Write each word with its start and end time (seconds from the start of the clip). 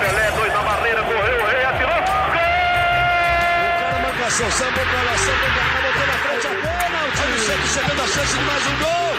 Pelé, 0.00 0.30
dois 0.30 0.52
na 0.52 0.62
barreira, 0.62 1.02
correu, 1.02 1.42
o 1.42 1.46
rei 1.46 1.64
atirou. 1.64 2.02
Gol! 2.32 2.50
O 4.08 4.12
cara 4.18 4.30
sambou 4.30 4.84
pra 4.86 5.02
lá, 5.02 5.14
sambou 5.18 5.50
pra 5.50 5.62
cá, 5.66 5.78
botou 5.82 6.06
na 6.06 6.12
frente 6.12 6.46
a. 6.46 6.50
Olha 7.20 7.34
o 7.34 7.38
Santos 7.38 7.70
chegando 7.70 8.00
a 8.00 8.06
chance 8.06 8.34
de 8.38 8.44
mais 8.44 8.66
um 8.66 8.76
gol. 8.78 9.14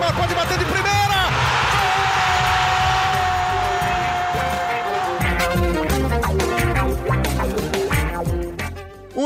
Gol! 0.00 0.12
Pode 0.16 0.34
bater 0.34 0.58
de 0.58 0.64
primeira. 0.64 1.15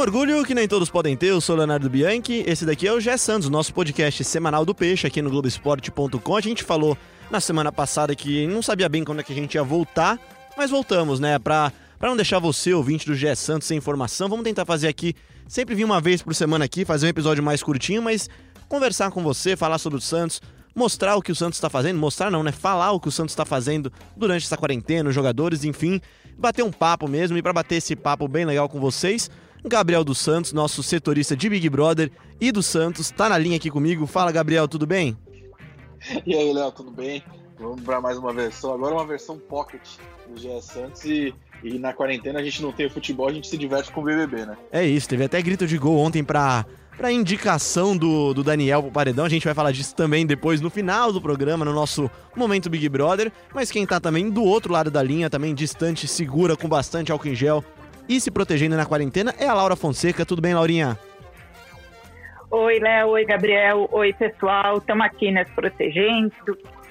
Orgulho 0.00 0.42
que 0.46 0.54
nem 0.54 0.66
todos 0.66 0.88
podem 0.88 1.14
ter, 1.14 1.26
eu 1.26 1.42
sou 1.42 1.54
Leonardo 1.54 1.90
Bianchi, 1.90 2.42
esse 2.46 2.64
daqui 2.64 2.88
é 2.88 2.92
o 2.92 2.98
Gé 2.98 3.18
Santos, 3.18 3.50
nosso 3.50 3.74
podcast 3.74 4.24
semanal 4.24 4.64
do 4.64 4.74
Peixe 4.74 5.06
aqui 5.06 5.20
no 5.20 5.28
Globoesporte.com. 5.28 6.36
A 6.36 6.40
gente 6.40 6.64
falou 6.64 6.96
na 7.30 7.38
semana 7.38 7.70
passada 7.70 8.14
que 8.14 8.46
não 8.46 8.62
sabia 8.62 8.88
bem 8.88 9.04
quando 9.04 9.20
é 9.20 9.22
que 9.22 9.32
a 9.32 9.36
gente 9.36 9.56
ia 9.56 9.62
voltar, 9.62 10.18
mas 10.56 10.70
voltamos, 10.70 11.20
né? 11.20 11.38
Pra, 11.38 11.70
pra 11.98 12.08
não 12.08 12.16
deixar 12.16 12.38
você, 12.38 12.72
ouvinte 12.72 13.04
do 13.04 13.14
Gé 13.14 13.34
Santos, 13.34 13.68
sem 13.68 13.76
informação, 13.76 14.26
vamos 14.26 14.42
tentar 14.42 14.64
fazer 14.64 14.88
aqui, 14.88 15.14
sempre 15.46 15.74
vir 15.74 15.84
uma 15.84 16.00
vez 16.00 16.22
por 16.22 16.34
semana 16.34 16.64
aqui, 16.64 16.82
fazer 16.86 17.04
um 17.04 17.10
episódio 17.10 17.44
mais 17.44 17.62
curtinho, 17.62 18.00
mas 18.00 18.26
conversar 18.70 19.10
com 19.10 19.22
você, 19.22 19.54
falar 19.54 19.76
sobre 19.76 19.98
o 19.98 20.00
Santos, 20.02 20.40
mostrar 20.74 21.14
o 21.16 21.20
que 21.20 21.30
o 21.30 21.36
Santos 21.36 21.58
está 21.58 21.68
fazendo, 21.68 21.98
mostrar 21.98 22.30
não, 22.30 22.42
né? 22.42 22.52
Falar 22.52 22.92
o 22.92 23.00
que 23.00 23.08
o 23.08 23.12
Santos 23.12 23.32
está 23.32 23.44
fazendo 23.44 23.92
durante 24.16 24.46
essa 24.46 24.56
quarentena, 24.56 25.10
os 25.10 25.14
jogadores, 25.14 25.62
enfim, 25.62 26.00
bater 26.38 26.62
um 26.62 26.72
papo 26.72 27.06
mesmo. 27.06 27.36
E 27.36 27.42
para 27.42 27.52
bater 27.52 27.76
esse 27.76 27.94
papo 27.94 28.26
bem 28.26 28.46
legal 28.46 28.66
com 28.66 28.80
vocês, 28.80 29.28
Gabriel 29.64 30.02
dos 30.04 30.18
Santos, 30.18 30.52
nosso 30.52 30.82
setorista 30.82 31.36
de 31.36 31.48
Big 31.48 31.68
Brother 31.68 32.10
e 32.40 32.50
do 32.50 32.62
Santos, 32.62 33.10
tá 33.10 33.28
na 33.28 33.38
linha 33.38 33.56
aqui 33.56 33.70
comigo. 33.70 34.06
Fala, 34.06 34.32
Gabriel, 34.32 34.66
tudo 34.66 34.86
bem? 34.86 35.16
E 36.26 36.34
aí, 36.34 36.52
Léo, 36.52 36.72
tudo 36.72 36.90
bem? 36.90 37.22
Vamos 37.58 37.82
para 37.82 38.00
mais 38.00 38.16
uma 38.16 38.32
versão. 38.32 38.72
Agora 38.72 38.94
uma 38.94 39.06
versão 39.06 39.38
pocket 39.38 39.82
do 40.26 40.40
GE 40.40 40.62
Santos 40.62 41.04
e, 41.04 41.34
e 41.62 41.78
na 41.78 41.92
quarentena 41.92 42.40
a 42.40 42.42
gente 42.42 42.62
não 42.62 42.72
tem 42.72 42.88
futebol, 42.88 43.28
a 43.28 43.32
gente 43.32 43.48
se 43.48 43.58
diverte 43.58 43.92
com 43.92 44.00
o 44.00 44.04
BBB, 44.04 44.46
né? 44.46 44.56
É 44.72 44.84
isso, 44.84 45.08
teve 45.08 45.24
até 45.24 45.42
grito 45.42 45.66
de 45.66 45.76
gol 45.76 45.98
ontem 45.98 46.24
pra, 46.24 46.64
pra 46.96 47.12
indicação 47.12 47.94
do, 47.94 48.32
do 48.32 48.42
Daniel 48.42 48.82
pro 48.82 48.90
Paredão. 48.90 49.26
A 49.26 49.28
gente 49.28 49.44
vai 49.44 49.52
falar 49.52 49.72
disso 49.72 49.94
também 49.94 50.24
depois 50.24 50.62
no 50.62 50.70
final 50.70 51.12
do 51.12 51.20
programa, 51.20 51.62
no 51.62 51.74
nosso 51.74 52.10
Momento 52.34 52.70
Big 52.70 52.88
Brother. 52.88 53.30
Mas 53.54 53.70
quem 53.70 53.86
tá 53.86 54.00
também 54.00 54.30
do 54.30 54.42
outro 54.42 54.72
lado 54.72 54.90
da 54.90 55.02
linha, 55.02 55.28
também 55.28 55.54
distante, 55.54 56.08
segura, 56.08 56.56
com 56.56 56.68
bastante 56.68 57.12
álcool 57.12 57.28
em 57.28 57.34
gel 57.34 57.62
e 58.10 58.20
se 58.20 58.28
protegendo 58.28 58.76
na 58.76 58.84
quarentena, 58.84 59.32
é 59.38 59.46
a 59.46 59.54
Laura 59.54 59.76
Fonseca. 59.76 60.26
Tudo 60.26 60.42
bem, 60.42 60.52
Laurinha? 60.52 60.98
Oi, 62.50 62.80
Léo. 62.80 63.10
Oi, 63.10 63.24
Gabriel. 63.24 63.88
Oi, 63.92 64.12
pessoal. 64.12 64.78
Estamos 64.78 65.06
aqui 65.06 65.30
nos 65.30 65.48
protegendo, 65.50 66.32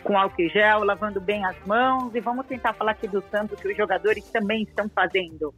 com 0.02 0.18
álcool 0.18 0.42
em 0.42 0.50
gel, 0.50 0.86
lavando 0.86 1.20
bem 1.20 1.44
as 1.44 1.58
mãos 1.66 2.16
e 2.16 2.22
vamos 2.22 2.48
tentar 2.48 2.72
falar 2.72 2.92
aqui 2.92 3.06
do 3.06 3.22
Santos 3.30 3.60
que 3.60 3.68
os 3.68 3.76
jogadores 3.76 4.24
também 4.32 4.64
estão 4.64 4.90
fazendo. 4.96 5.54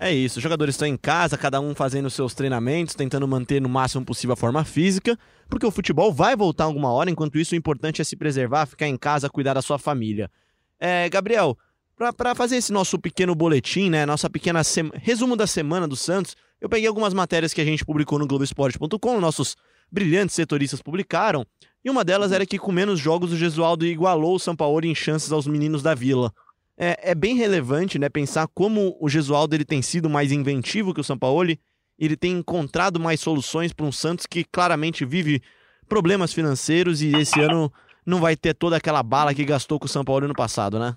É 0.00 0.10
isso, 0.10 0.38
os 0.38 0.42
jogadores 0.42 0.74
estão 0.74 0.88
em 0.88 0.96
casa, 0.96 1.36
cada 1.36 1.60
um 1.60 1.74
fazendo 1.74 2.08
seus 2.08 2.34
treinamentos, 2.34 2.94
tentando 2.94 3.28
manter 3.28 3.60
no 3.60 3.68
máximo 3.68 4.04
possível 4.04 4.32
a 4.32 4.36
forma 4.36 4.64
física, 4.64 5.18
porque 5.48 5.66
o 5.66 5.70
futebol 5.70 6.12
vai 6.12 6.34
voltar 6.34 6.64
alguma 6.64 6.90
hora, 6.90 7.10
enquanto 7.10 7.38
isso 7.38 7.54
o 7.54 7.58
importante 7.58 8.00
é 8.00 8.04
se 8.04 8.16
preservar, 8.16 8.66
ficar 8.66 8.86
em 8.86 8.96
casa, 8.96 9.28
cuidar 9.28 9.54
da 9.54 9.62
sua 9.62 9.78
família. 9.78 10.30
É, 10.78 11.08
Gabriel, 11.08 11.56
para 11.96 12.34
fazer 12.34 12.56
esse 12.56 12.72
nosso 12.72 12.98
pequeno 12.98 13.34
boletim, 13.34 13.88
né, 13.88 14.04
nossa 14.04 14.28
pequena 14.28 14.60
resumo 14.94 15.34
da 15.34 15.46
semana 15.46 15.88
do 15.88 15.96
Santos, 15.96 16.36
eu 16.60 16.68
peguei 16.68 16.86
algumas 16.86 17.14
matérias 17.14 17.54
que 17.54 17.60
a 17.60 17.64
gente 17.64 17.84
publicou 17.84 18.18
no 18.18 18.26
Globoesporte.com, 18.26 19.20
nossos 19.20 19.56
brilhantes 19.90 20.34
setoristas 20.34 20.82
publicaram, 20.82 21.46
e 21.82 21.88
uma 21.88 22.04
delas 22.04 22.32
era 22.32 22.44
que 22.44 22.58
com 22.58 22.70
menos 22.70 23.00
jogos 23.00 23.32
o 23.32 23.36
Gesualdo 23.36 23.86
igualou 23.86 24.34
o 24.34 24.38
Sampaoli 24.38 24.88
em 24.88 24.94
chances 24.94 25.32
aos 25.32 25.46
meninos 25.46 25.82
da 25.82 25.94
Vila. 25.94 26.32
É, 26.76 27.12
é 27.12 27.14
bem 27.14 27.34
relevante, 27.36 27.98
né, 27.98 28.08
pensar 28.10 28.46
como 28.48 28.96
o 29.00 29.08
Gesualdo 29.08 29.54
ele 29.54 29.64
tem 29.64 29.80
sido 29.80 30.10
mais 30.10 30.32
inventivo 30.32 30.92
que 30.92 31.00
o 31.00 31.04
Sampaoli, 31.04 31.58
ele 31.98 32.16
tem 32.16 32.32
encontrado 32.32 33.00
mais 33.00 33.20
soluções 33.20 33.72
para 33.72 33.86
um 33.86 33.92
Santos 33.92 34.26
que 34.26 34.44
claramente 34.44 35.02
vive 35.04 35.42
problemas 35.88 36.32
financeiros 36.34 37.00
e 37.00 37.14
esse 37.16 37.40
ano 37.40 37.72
não 38.04 38.20
vai 38.20 38.36
ter 38.36 38.54
toda 38.54 38.76
aquela 38.76 39.02
bala 39.02 39.32
que 39.32 39.44
gastou 39.46 39.78
com 39.78 39.86
o 39.86 39.88
São 39.88 40.04
Paulo 40.04 40.28
no 40.28 40.34
passado, 40.34 40.78
né? 40.78 40.94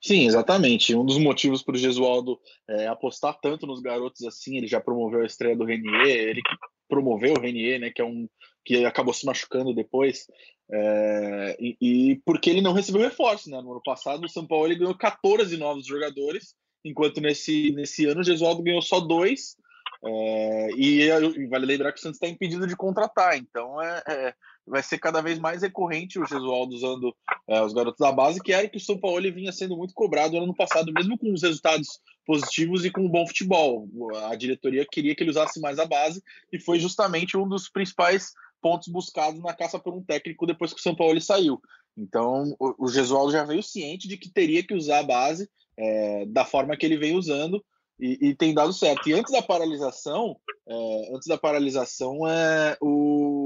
Sim, 0.00 0.26
exatamente. 0.26 0.94
Um 0.94 1.04
dos 1.04 1.18
motivos 1.18 1.62
para 1.62 1.74
o 1.74 1.78
Gesualdo 1.78 2.40
é, 2.68 2.86
apostar 2.86 3.38
tanto 3.40 3.66
nos 3.66 3.80
garotos 3.80 4.24
assim, 4.24 4.56
ele 4.56 4.66
já 4.66 4.80
promoveu 4.80 5.22
a 5.22 5.26
estreia 5.26 5.56
do 5.56 5.64
Renier, 5.64 6.28
ele 6.28 6.42
promoveu 6.88 7.34
o 7.34 7.40
Renier, 7.40 7.80
né, 7.80 7.90
que 7.90 8.00
é 8.00 8.04
um 8.04 8.28
que 8.64 8.84
acabou 8.84 9.14
se 9.14 9.24
machucando 9.24 9.72
depois, 9.72 10.26
é, 10.68 11.56
e, 11.60 11.76
e, 11.80 12.20
porque 12.24 12.50
ele 12.50 12.60
não 12.60 12.72
recebeu 12.72 13.00
reforço, 13.00 13.48
né? 13.48 13.60
No 13.60 13.70
ano 13.70 13.82
passado 13.84 14.24
o 14.24 14.28
São 14.28 14.44
Paulo 14.44 14.66
ele 14.66 14.74
ganhou 14.74 14.96
14 14.96 15.56
novos 15.56 15.86
jogadores, 15.86 16.52
enquanto 16.84 17.20
nesse, 17.20 17.70
nesse 17.70 18.06
ano 18.06 18.20
o 18.20 18.24
Gesualdo 18.24 18.64
ganhou 18.64 18.82
só 18.82 18.98
dois, 18.98 19.56
é, 20.04 20.70
e, 20.76 21.02
e, 21.02 21.46
vale 21.46 21.64
lembrar 21.64 21.92
que 21.92 22.00
o 22.00 22.02
Santos 22.02 22.16
está 22.16 22.26
impedido 22.26 22.66
de 22.66 22.76
contratar, 22.76 23.36
então 23.36 23.80
é, 23.80 24.02
é 24.08 24.34
vai 24.66 24.82
ser 24.82 24.98
cada 24.98 25.20
vez 25.20 25.38
mais 25.38 25.62
recorrente 25.62 26.18
o 26.18 26.26
Gesualdo 26.26 26.74
usando 26.74 27.14
é, 27.48 27.62
os 27.62 27.72
garotos 27.72 28.00
da 28.00 28.10
base, 28.10 28.40
que 28.40 28.52
era 28.52 28.68
que 28.68 28.78
o 28.78 28.80
São 28.80 28.98
Paulo 28.98 29.22
vinha 29.32 29.52
sendo 29.52 29.76
muito 29.76 29.94
cobrado 29.94 30.36
no 30.36 30.44
ano 30.44 30.54
passado, 30.54 30.92
mesmo 30.92 31.16
com 31.16 31.32
os 31.32 31.42
resultados 31.42 32.00
positivos 32.26 32.84
e 32.84 32.90
com 32.90 33.02
um 33.02 33.08
bom 33.08 33.26
futebol. 33.26 33.88
A 34.28 34.34
diretoria 34.34 34.84
queria 34.90 35.14
que 35.14 35.22
ele 35.22 35.30
usasse 35.30 35.60
mais 35.60 35.78
a 35.78 35.86
base 35.86 36.22
e 36.52 36.58
foi 36.58 36.78
justamente 36.80 37.36
um 37.36 37.48
dos 37.48 37.68
principais 37.68 38.32
pontos 38.60 38.88
buscados 38.88 39.40
na 39.40 39.54
caça 39.54 39.78
por 39.78 39.94
um 39.94 40.02
técnico 40.02 40.46
depois 40.46 40.72
que 40.72 40.80
o 40.80 40.82
São 40.82 40.94
Paulo 40.94 41.20
saiu. 41.20 41.60
Então, 41.96 42.54
o, 42.58 42.88
Gesualdo 42.88 43.32
já 43.32 43.44
veio 43.44 43.62
ciente 43.62 44.08
de 44.08 44.18
que 44.18 44.28
teria 44.28 44.62
que 44.62 44.74
usar 44.74 44.98
a 44.98 45.04
base 45.04 45.48
é, 45.78 46.26
da 46.26 46.44
forma 46.44 46.76
que 46.76 46.84
ele 46.84 46.98
veio 46.98 47.16
usando 47.16 47.64
e, 47.98 48.28
e, 48.28 48.34
tem 48.34 48.52
dado 48.52 48.72
certo. 48.72 49.08
E 49.08 49.14
antes 49.14 49.32
da 49.32 49.40
paralisação, 49.40 50.36
é, 50.68 51.14
antes 51.14 51.26
da 51.26 51.38
paralisação, 51.38 52.28
é, 52.28 52.76
o 52.80 53.45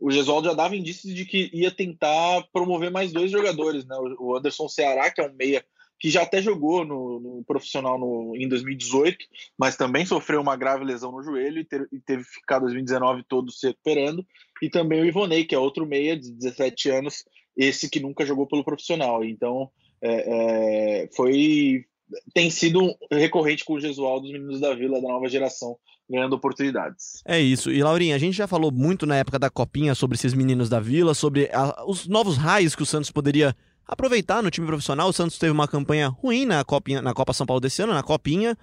o 0.00 0.10
Gesualdo 0.10 0.48
já 0.48 0.54
dava 0.54 0.74
indícios 0.74 1.14
de 1.14 1.24
que 1.24 1.50
ia 1.52 1.70
tentar 1.70 2.42
promover 2.52 2.90
mais 2.90 3.12
dois 3.12 3.30
jogadores, 3.30 3.84
né? 3.84 3.96
O 4.18 4.36
Anderson 4.36 4.68
Ceará, 4.68 5.10
que 5.10 5.20
é 5.20 5.28
um 5.28 5.34
meia 5.34 5.64
que 6.00 6.08
já 6.08 6.22
até 6.22 6.40
jogou 6.40 6.82
no, 6.82 7.20
no 7.20 7.44
profissional 7.44 7.98
no, 7.98 8.34
em 8.34 8.48
2018, 8.48 9.18
mas 9.58 9.76
também 9.76 10.06
sofreu 10.06 10.40
uma 10.40 10.56
grave 10.56 10.82
lesão 10.82 11.12
no 11.12 11.22
joelho 11.22 11.60
e, 11.60 11.64
ter, 11.64 11.86
e 11.92 12.00
teve 12.00 12.24
que 12.24 12.30
ficar 12.30 12.58
2019 12.58 13.22
todo 13.28 13.52
se 13.52 13.66
recuperando. 13.66 14.26
E 14.62 14.70
também 14.70 15.02
o 15.02 15.04
Ivonei, 15.04 15.44
que 15.44 15.54
é 15.54 15.58
outro 15.58 15.86
meia 15.86 16.16
de 16.16 16.32
17 16.32 16.88
anos, 16.88 17.22
esse 17.54 17.90
que 17.90 18.00
nunca 18.00 18.24
jogou 18.24 18.46
pelo 18.46 18.64
profissional. 18.64 19.22
Então, 19.22 19.70
é, 20.02 21.02
é, 21.02 21.08
foi 21.14 21.84
tem 22.32 22.50
sido 22.50 22.96
recorrente 23.10 23.64
com 23.64 23.74
o 23.74 23.80
Gesualdo 23.80 24.22
dos 24.22 24.32
meninos 24.32 24.60
da 24.60 24.74
Vila, 24.74 25.00
da 25.00 25.08
nova 25.08 25.28
geração, 25.28 25.76
ganhando 26.10 26.34
oportunidades. 26.34 27.22
É 27.24 27.38
isso. 27.38 27.70
E 27.70 27.82
Laurinha, 27.82 28.16
a 28.16 28.18
gente 28.18 28.36
já 28.36 28.46
falou 28.46 28.72
muito 28.72 29.06
na 29.06 29.16
época 29.16 29.38
da 29.38 29.48
Copinha 29.48 29.94
sobre 29.94 30.16
esses 30.16 30.34
meninos 30.34 30.68
da 30.68 30.80
Vila, 30.80 31.14
sobre 31.14 31.48
a, 31.52 31.84
os 31.86 32.08
novos 32.08 32.36
raios 32.36 32.74
que 32.74 32.82
o 32.82 32.86
Santos 32.86 33.10
poderia 33.10 33.54
aproveitar 33.86 34.42
no 34.42 34.50
time 34.50 34.66
profissional. 34.66 35.08
O 35.08 35.12
Santos 35.12 35.38
teve 35.38 35.52
uma 35.52 35.68
campanha 35.68 36.08
ruim 36.08 36.44
na, 36.44 36.64
Copinha, 36.64 37.00
na 37.00 37.14
Copa 37.14 37.32
São 37.32 37.46
Paulo 37.46 37.60
desse 37.60 37.80
ano, 37.82 37.94
na 37.94 38.02
Copinha, 38.02 38.58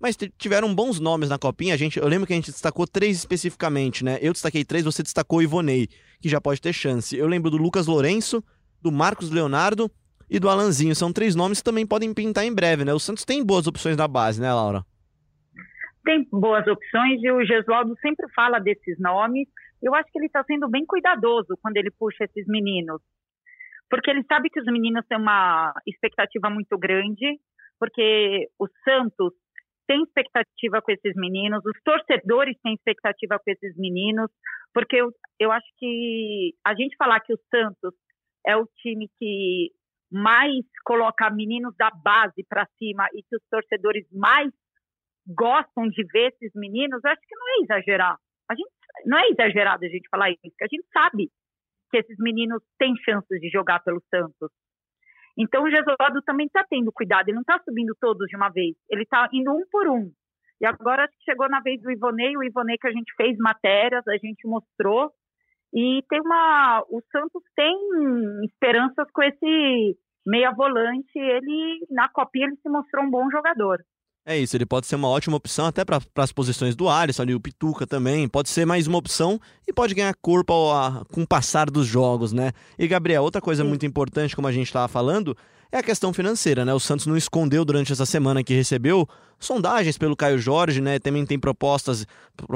mas 0.00 0.16
tiveram 0.38 0.72
bons 0.72 1.00
nomes 1.00 1.28
na 1.28 1.38
Copinha. 1.38 1.74
A 1.74 1.76
gente, 1.76 1.98
eu 1.98 2.06
lembro 2.06 2.26
que 2.26 2.32
a 2.32 2.36
gente 2.36 2.52
destacou 2.52 2.86
três 2.86 3.18
especificamente, 3.18 4.04
né? 4.04 4.18
Eu 4.22 4.32
destaquei 4.32 4.64
três, 4.64 4.84
você 4.84 5.02
destacou 5.02 5.40
o 5.40 5.42
Ivonei, 5.42 5.88
que 6.20 6.28
já 6.28 6.40
pode 6.40 6.60
ter 6.60 6.72
chance. 6.72 7.16
Eu 7.16 7.26
lembro 7.26 7.50
do 7.50 7.56
Lucas 7.56 7.86
Lourenço, 7.86 8.42
do 8.80 8.92
Marcos 8.92 9.30
Leonardo 9.30 9.90
e 10.30 10.38
do 10.38 10.48
Alanzinho. 10.48 10.94
São 10.94 11.12
três 11.12 11.34
nomes 11.34 11.58
que 11.58 11.64
também 11.64 11.86
podem 11.86 12.14
pintar 12.14 12.44
em 12.44 12.54
breve, 12.54 12.84
né? 12.84 12.94
O 12.94 13.00
Santos 13.00 13.24
tem 13.24 13.44
boas 13.44 13.66
opções 13.66 13.96
na 13.96 14.06
base, 14.06 14.40
né, 14.40 14.52
Laura? 14.52 14.84
Tem 16.04 16.26
boas 16.30 16.66
opções 16.66 17.22
e 17.22 17.30
o 17.30 17.44
Gesualdo 17.44 17.94
sempre 18.00 18.26
fala 18.34 18.58
desses 18.58 18.98
nomes. 18.98 19.48
Eu 19.82 19.94
acho 19.94 20.10
que 20.10 20.18
ele 20.18 20.26
está 20.26 20.44
sendo 20.44 20.68
bem 20.68 20.84
cuidadoso 20.86 21.56
quando 21.60 21.76
ele 21.76 21.90
puxa 21.90 22.24
esses 22.24 22.46
meninos, 22.46 23.00
porque 23.90 24.10
ele 24.10 24.24
sabe 24.24 24.48
que 24.50 24.60
os 24.60 24.66
meninos 24.66 25.04
têm 25.06 25.18
uma 25.18 25.72
expectativa 25.86 26.48
muito 26.48 26.78
grande, 26.78 27.38
porque 27.78 28.48
o 28.58 28.66
Santos 28.84 29.32
tem 29.86 30.02
expectativa 30.02 30.80
com 30.80 30.92
esses 30.92 31.14
meninos, 31.16 31.64
os 31.64 31.78
torcedores 31.84 32.56
têm 32.62 32.74
expectativa 32.74 33.38
com 33.38 33.50
esses 33.50 33.76
meninos, 33.76 34.30
porque 34.72 34.96
eu, 34.96 35.10
eu 35.38 35.50
acho 35.50 35.66
que 35.78 36.54
a 36.64 36.74
gente 36.74 36.96
falar 36.96 37.20
que 37.20 37.34
o 37.34 37.38
Santos 37.50 37.94
é 38.46 38.56
o 38.56 38.66
time 38.80 39.08
que 39.18 39.70
mais 40.10 40.64
coloca 40.84 41.30
meninos 41.30 41.74
da 41.76 41.90
base 41.90 42.44
para 42.48 42.68
cima 42.78 43.06
e 43.14 43.22
que 43.22 43.36
os 43.36 43.42
torcedores 43.50 44.06
mais 44.12 44.52
gostam 45.26 45.88
de 45.88 46.04
ver 46.12 46.32
esses 46.32 46.52
meninos, 46.54 47.00
eu 47.04 47.10
acho 47.10 47.20
que 47.20 47.36
não 47.36 47.48
é 47.48 47.62
exagerar. 47.62 48.16
A 48.50 48.54
gente, 48.54 48.70
não 49.06 49.18
é 49.18 49.28
exagerado 49.28 49.84
a 49.84 49.88
gente 49.88 50.08
falar 50.08 50.30
isso, 50.30 50.40
porque 50.42 50.64
a 50.64 50.68
gente 50.70 50.86
sabe 50.92 51.30
que 51.90 51.98
esses 51.98 52.16
meninos 52.18 52.62
têm 52.78 52.94
chances 52.96 53.40
de 53.40 53.48
jogar 53.50 53.80
pelo 53.80 54.02
Santos. 54.10 54.50
Então 55.38 55.64
o 55.64 55.70
Gesualdo 55.70 56.22
também 56.22 56.46
está 56.46 56.64
tendo 56.68 56.92
cuidado, 56.92 57.28
ele 57.28 57.36
não 57.36 57.42
está 57.42 57.58
subindo 57.64 57.96
todos 58.00 58.26
de 58.28 58.36
uma 58.36 58.50
vez, 58.50 58.74
ele 58.90 59.02
está 59.02 59.28
indo 59.32 59.50
um 59.50 59.64
por 59.70 59.88
um. 59.88 60.10
E 60.62 60.66
agora 60.66 61.08
chegou 61.24 61.48
na 61.48 61.60
vez 61.60 61.82
do 61.82 61.90
Ivonei, 61.90 62.36
o 62.36 62.44
Ivonei 62.44 62.78
que 62.78 62.86
a 62.86 62.92
gente 62.92 63.12
fez 63.16 63.36
matérias, 63.38 64.06
a 64.06 64.16
gente 64.16 64.46
mostrou. 64.46 65.10
E 65.74 66.04
tem 66.08 66.20
uma. 66.20 66.84
O 66.88 67.02
Santos 67.10 67.42
tem 67.56 67.74
esperanças 68.44 69.10
com 69.12 69.22
esse 69.24 69.98
meia 70.24 70.52
volante. 70.52 71.18
Ele, 71.18 71.84
na 71.90 72.08
copinha, 72.08 72.46
ele 72.46 72.56
se 72.56 72.68
mostrou 72.68 73.04
um 73.04 73.10
bom 73.10 73.28
jogador. 73.28 73.82
É 74.24 74.38
isso, 74.38 74.56
ele 74.56 74.64
pode 74.64 74.86
ser 74.86 74.94
uma 74.94 75.08
ótima 75.08 75.36
opção 75.36 75.66
até 75.66 75.84
para 75.84 76.00
as 76.16 76.30
posições 76.30 76.76
do 76.76 76.88
Alisson, 76.88 77.22
ali 77.22 77.34
o 77.34 77.40
Pituca 77.40 77.84
também, 77.84 78.28
pode 78.28 78.50
ser 78.50 78.64
mais 78.64 78.86
uma 78.86 78.98
opção 78.98 79.40
e 79.66 79.72
pode 79.72 79.94
ganhar 79.94 80.14
corpo 80.22 80.52
ao, 80.52 80.72
a, 80.72 81.04
com 81.06 81.22
o 81.22 81.26
passar 81.26 81.68
dos 81.68 81.88
jogos, 81.88 82.32
né? 82.32 82.52
E 82.78 82.86
Gabriel, 82.86 83.24
outra 83.24 83.40
coisa 83.40 83.64
Sim. 83.64 83.68
muito 83.68 83.84
importante, 83.84 84.36
como 84.36 84.46
a 84.46 84.52
gente 84.52 84.68
estava 84.68 84.86
falando, 84.86 85.36
é 85.72 85.78
a 85.78 85.82
questão 85.82 86.12
financeira, 86.12 86.64
né? 86.64 86.72
O 86.72 86.78
Santos 86.78 87.04
não 87.04 87.16
escondeu 87.16 87.64
durante 87.64 87.92
essa 87.92 88.06
semana 88.06 88.44
que 88.44 88.54
recebeu 88.54 89.08
sondagens 89.40 89.98
pelo 89.98 90.14
Caio 90.14 90.38
Jorge, 90.38 90.80
né? 90.80 91.00
Também 91.00 91.26
tem 91.26 91.36
propostas, 91.36 92.06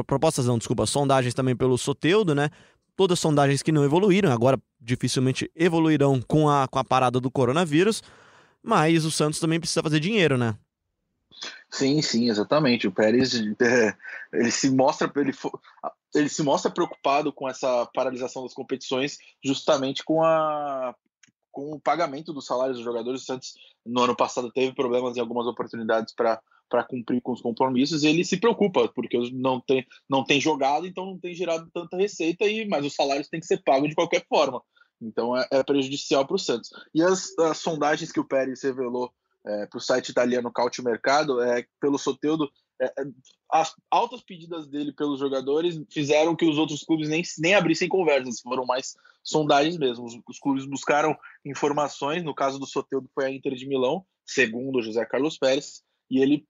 propostas 0.06 0.46
não, 0.46 0.58
desculpa, 0.58 0.86
sondagens 0.86 1.34
também 1.34 1.56
pelo 1.56 1.76
Soteudo, 1.76 2.32
né? 2.32 2.48
Todas 2.94 3.18
sondagens 3.18 3.60
que 3.60 3.72
não 3.72 3.84
evoluíram, 3.84 4.30
agora 4.30 4.56
dificilmente 4.80 5.50
evoluirão 5.56 6.20
com 6.28 6.48
a, 6.48 6.68
com 6.68 6.78
a 6.78 6.84
parada 6.84 7.18
do 7.18 7.28
coronavírus, 7.28 8.04
mas 8.62 9.04
o 9.04 9.10
Santos 9.10 9.40
também 9.40 9.58
precisa 9.58 9.82
fazer 9.82 9.98
dinheiro, 9.98 10.38
né? 10.38 10.54
Sim, 11.70 12.00
sim, 12.00 12.28
exatamente. 12.28 12.86
O 12.86 12.92
Pérez 12.92 13.34
é, 13.34 13.96
ele 14.32 14.50
se 14.50 14.70
mostra 14.70 15.10
ele, 15.16 15.32
ele 16.14 16.28
se 16.28 16.42
mostra 16.42 16.70
preocupado 16.70 17.32
com 17.32 17.48
essa 17.48 17.86
paralisação 17.94 18.42
das 18.42 18.54
competições, 18.54 19.18
justamente 19.44 20.04
com 20.04 20.22
a 20.22 20.94
com 21.50 21.72
o 21.72 21.80
pagamento 21.80 22.34
dos 22.34 22.44
salários 22.44 22.76
dos 22.76 22.84
jogadores. 22.84 23.22
O 23.22 23.24
Santos 23.24 23.54
no 23.84 24.02
ano 24.02 24.14
passado 24.14 24.52
teve 24.52 24.74
problemas 24.74 25.16
em 25.16 25.20
algumas 25.20 25.46
oportunidades 25.46 26.14
para 26.14 26.40
para 26.68 26.84
cumprir 26.84 27.20
com 27.20 27.32
os 27.32 27.40
compromissos, 27.40 28.02
ele 28.02 28.24
se 28.24 28.38
preocupa, 28.38 28.88
porque 28.88 29.18
não 29.32 29.60
tem, 29.60 29.86
não 30.08 30.24
tem 30.24 30.40
jogado, 30.40 30.86
então 30.86 31.06
não 31.06 31.18
tem 31.18 31.34
gerado 31.34 31.70
tanta 31.72 31.96
receita, 31.96 32.44
e 32.44 32.66
mas 32.66 32.84
os 32.84 32.94
salários 32.94 33.28
têm 33.28 33.40
que 33.40 33.46
ser 33.46 33.62
pagos 33.62 33.88
de 33.88 33.94
qualquer 33.94 34.26
forma. 34.28 34.60
Então 35.00 35.36
é, 35.36 35.46
é 35.50 35.62
prejudicial 35.62 36.26
para 36.26 36.36
o 36.36 36.38
Santos. 36.38 36.70
E 36.94 37.02
as, 37.02 37.38
as 37.38 37.58
sondagens 37.58 38.10
que 38.10 38.20
o 38.20 38.24
Pérez 38.24 38.62
revelou 38.62 39.12
é, 39.46 39.66
para 39.66 39.78
o 39.78 39.80
site 39.80 40.08
italiano 40.08 40.52
Cautio 40.52 40.84
Mercado, 40.84 41.40
é, 41.40 41.64
pelo 41.80 41.98
Soteudo, 41.98 42.50
é, 42.80 42.86
é, 42.86 43.04
as 43.50 43.74
altas 43.90 44.20
pedidas 44.22 44.66
dele 44.66 44.92
pelos 44.92 45.20
jogadores 45.20 45.80
fizeram 45.90 46.36
que 46.36 46.44
os 46.44 46.58
outros 46.58 46.82
clubes 46.82 47.08
nem, 47.08 47.22
nem 47.38 47.54
abrissem 47.54 47.88
conversas, 47.88 48.40
foram 48.40 48.66
mais 48.66 48.94
sondagens 49.22 49.78
mesmo. 49.78 50.04
Os, 50.04 50.18
os 50.28 50.38
clubes 50.38 50.66
buscaram 50.66 51.16
informações, 51.44 52.22
no 52.22 52.34
caso 52.34 52.58
do 52.58 52.66
Soteudo 52.66 53.08
foi 53.14 53.26
a 53.26 53.30
Inter 53.30 53.54
de 53.54 53.66
Milão, 53.66 54.04
segundo 54.24 54.82
José 54.82 55.04
Carlos 55.06 55.38
Pérez, 55.38 55.82
e 56.10 56.20
ele 56.20 56.46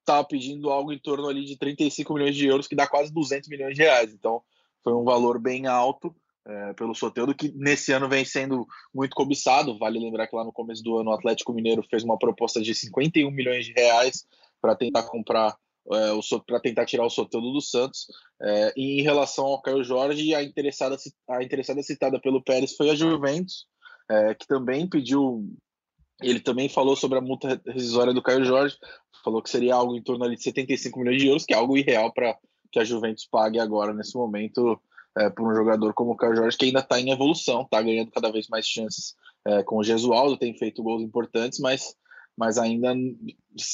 estava 0.00 0.24
pedindo 0.24 0.70
algo 0.70 0.92
em 0.92 0.98
torno 0.98 1.28
ali 1.28 1.44
de 1.44 1.56
35 1.56 2.14
milhões 2.14 2.36
de 2.36 2.46
euros, 2.46 2.66
que 2.66 2.76
dá 2.76 2.86
quase 2.86 3.12
200 3.12 3.48
milhões 3.48 3.74
de 3.74 3.82
reais. 3.82 4.14
Então 4.14 4.42
foi 4.82 4.94
um 4.94 5.04
valor 5.04 5.38
bem 5.38 5.66
alto 5.66 6.14
é, 6.48 6.72
pelo 6.72 6.94
Soteldo, 6.94 7.34
que 7.34 7.52
nesse 7.54 7.92
ano 7.92 8.08
vem 8.08 8.24
sendo 8.24 8.66
muito 8.94 9.14
cobiçado. 9.14 9.78
Vale 9.78 9.98
lembrar 9.98 10.26
que 10.26 10.34
lá 10.34 10.44
no 10.44 10.52
começo 10.52 10.82
do 10.82 10.96
ano 10.96 11.10
o 11.10 11.12
Atlético 11.14 11.52
Mineiro 11.52 11.82
fez 11.90 12.02
uma 12.02 12.18
proposta 12.18 12.60
de 12.60 12.74
51 12.74 13.30
milhões 13.30 13.66
de 13.66 13.72
reais 13.72 14.26
para 14.60 14.74
tentar 14.74 15.02
comprar 15.04 15.56
é, 15.90 16.40
para 16.46 16.60
tentar 16.60 16.86
tirar 16.86 17.04
o 17.04 17.10
Soteldo 17.10 17.52
do 17.52 17.60
Santos. 17.60 18.06
É, 18.40 18.72
e 18.76 19.00
em 19.00 19.02
relação 19.02 19.46
ao 19.46 19.60
Caio 19.60 19.84
Jorge, 19.84 20.34
a 20.34 20.42
interessada, 20.42 20.96
a 21.28 21.42
interessada 21.42 21.82
citada 21.82 22.20
pelo 22.20 22.42
Pérez 22.42 22.74
foi 22.74 22.90
a 22.90 22.94
Juventus, 22.94 23.66
é, 24.10 24.34
que 24.34 24.46
também 24.46 24.88
pediu. 24.88 25.46
Ele 26.20 26.40
também 26.40 26.68
falou 26.68 26.96
sobre 26.96 27.16
a 27.18 27.20
multa 27.22 27.60
rescisória 27.64 28.12
do 28.12 28.22
Caio 28.22 28.44
Jorge, 28.44 28.76
falou 29.22 29.40
que 29.40 29.50
seria 29.50 29.74
algo 29.74 29.94
em 29.94 30.02
torno 30.02 30.24
ali 30.24 30.34
de 30.34 30.42
75 30.42 30.98
milhões 30.98 31.20
de 31.20 31.28
euros, 31.28 31.44
que 31.44 31.54
é 31.54 31.56
algo 31.56 31.76
irreal 31.76 32.12
para 32.12 32.36
que 32.72 32.80
a 32.80 32.84
Juventus 32.84 33.26
pague 33.30 33.60
agora 33.60 33.94
nesse 33.94 34.16
momento 34.16 34.80
é, 35.18 35.28
por 35.28 35.50
um 35.50 35.54
jogador 35.54 35.92
como 35.92 36.12
o 36.12 36.16
Caio 36.16 36.36
Jorge, 36.36 36.56
que 36.56 36.66
ainda 36.66 36.80
está 36.80 37.00
em 37.00 37.10
evolução, 37.10 37.62
está 37.62 37.82
ganhando 37.82 38.10
cada 38.10 38.30
vez 38.30 38.48
mais 38.48 38.66
chances 38.66 39.14
é, 39.44 39.62
com 39.62 39.78
o 39.78 39.84
Gesualdo, 39.84 40.36
tem 40.38 40.56
feito 40.56 40.82
gols 40.82 41.02
importantes, 41.02 41.58
mas, 41.58 41.94
mas 42.36 42.56
ainda 42.56 42.94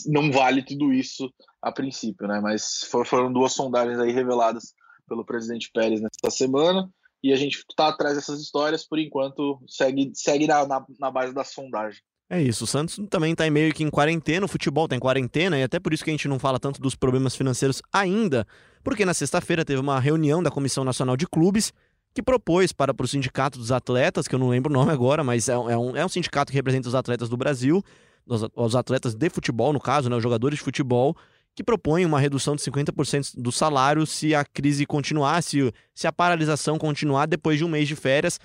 não 0.06 0.32
vale 0.32 0.62
tudo 0.62 0.93
isso 0.93 1.32
a 1.61 1.70
princípio, 1.70 2.26
né? 2.26 2.41
Mas 2.41 2.88
foram 3.06 3.32
duas 3.32 3.52
sondagens 3.52 3.99
aí 3.99 4.11
reveladas 4.11 4.75
pelo 5.06 5.25
presidente 5.25 5.70
Pérez 5.73 6.00
nesta 6.00 6.31
semana, 6.31 6.91
e 7.23 7.32
a 7.32 7.37
gente 7.37 7.64
está 7.69 7.88
atrás 7.88 8.17
dessas 8.17 8.41
histórias, 8.41 8.87
por 8.87 8.99
enquanto 8.99 9.61
segue, 9.67 10.12
segue 10.14 10.46
na, 10.46 10.67
na, 10.67 10.87
na 10.99 11.11
base 11.11 11.35
da 11.35 11.44
sondagem. 11.44 12.00
É 12.29 12.41
isso, 12.41 12.65
o 12.65 12.67
Santos 12.67 12.99
também 13.11 13.32
está 13.32 13.49
meio 13.50 13.73
que 13.75 13.85
em 13.85 13.91
quarentena, 13.91 14.47
o 14.47 14.49
futebol 14.49 14.85
está 14.85 14.97
em 14.97 14.99
quarentena, 14.99 15.59
e 15.59 15.62
até 15.62 15.79
por 15.79 15.93
isso 15.93 16.03
que 16.03 16.11
a 16.11 16.12
gente 16.12 16.26
não 16.26 16.38
fala 16.38 16.59
tanto 16.59 16.81
dos 16.81 16.94
problemas 16.94 17.37
financeiros 17.37 17.82
ainda, 17.93 18.47
porque 18.82 19.05
na 19.05 19.12
sexta-feira 19.12 19.65
teve 19.65 19.81
uma 19.81 20.00
reunião 20.00 20.43
da 20.43 20.50
Comissão 20.50 20.85
Nacional 20.85 21.17
de 21.17 21.26
Clubes 21.26 21.73
que 22.15 22.23
propôs 22.23 22.73
para, 22.73 22.94
para 22.94 23.05
o 23.05 23.09
Sindicato 23.09 23.59
dos 23.59 23.73
Atletas, 23.73 24.26
que 24.26 24.35
eu 24.35 24.38
não 24.38 24.49
lembro 24.49 24.71
o 24.71 24.73
nome 24.73 24.93
agora, 24.93 25.23
mas 25.23 25.49
é, 25.49 25.53
é, 25.53 25.56
um, 25.56 25.97
é 25.97 26.05
um 26.05 26.09
sindicato 26.09 26.50
que 26.50 26.56
representa 26.56 26.88
os 26.88 26.94
atletas 26.94 27.29
do 27.29 27.37
Brasil, 27.37 27.82
os, 28.27 28.47
os 28.55 28.77
atletas 28.77 29.15
de 29.15 29.29
futebol, 29.29 29.73
no 29.73 29.81
caso, 29.81 30.09
né, 30.09 30.17
os 30.17 30.23
jogadores 30.23 30.59
de 30.59 30.65
futebol, 30.65 31.17
que 31.55 31.62
propõe 31.62 32.05
uma 32.06 32.19
redução 32.19 32.56
de 32.56 32.62
50% 32.62 33.35
do 33.37 33.53
salário 33.53 34.06
se 34.06 34.35
a 34.35 34.44
crise 34.44 34.87
continuar, 34.87 35.43
se, 35.43 35.73
se 35.94 36.06
a 36.06 36.12
paralisação 36.12 36.79
continuar 36.79 37.27
depois 37.27 37.59
de 37.59 37.65
um 37.65 37.69
mês 37.69 37.87
de 37.87 37.94
férias. 37.94 38.41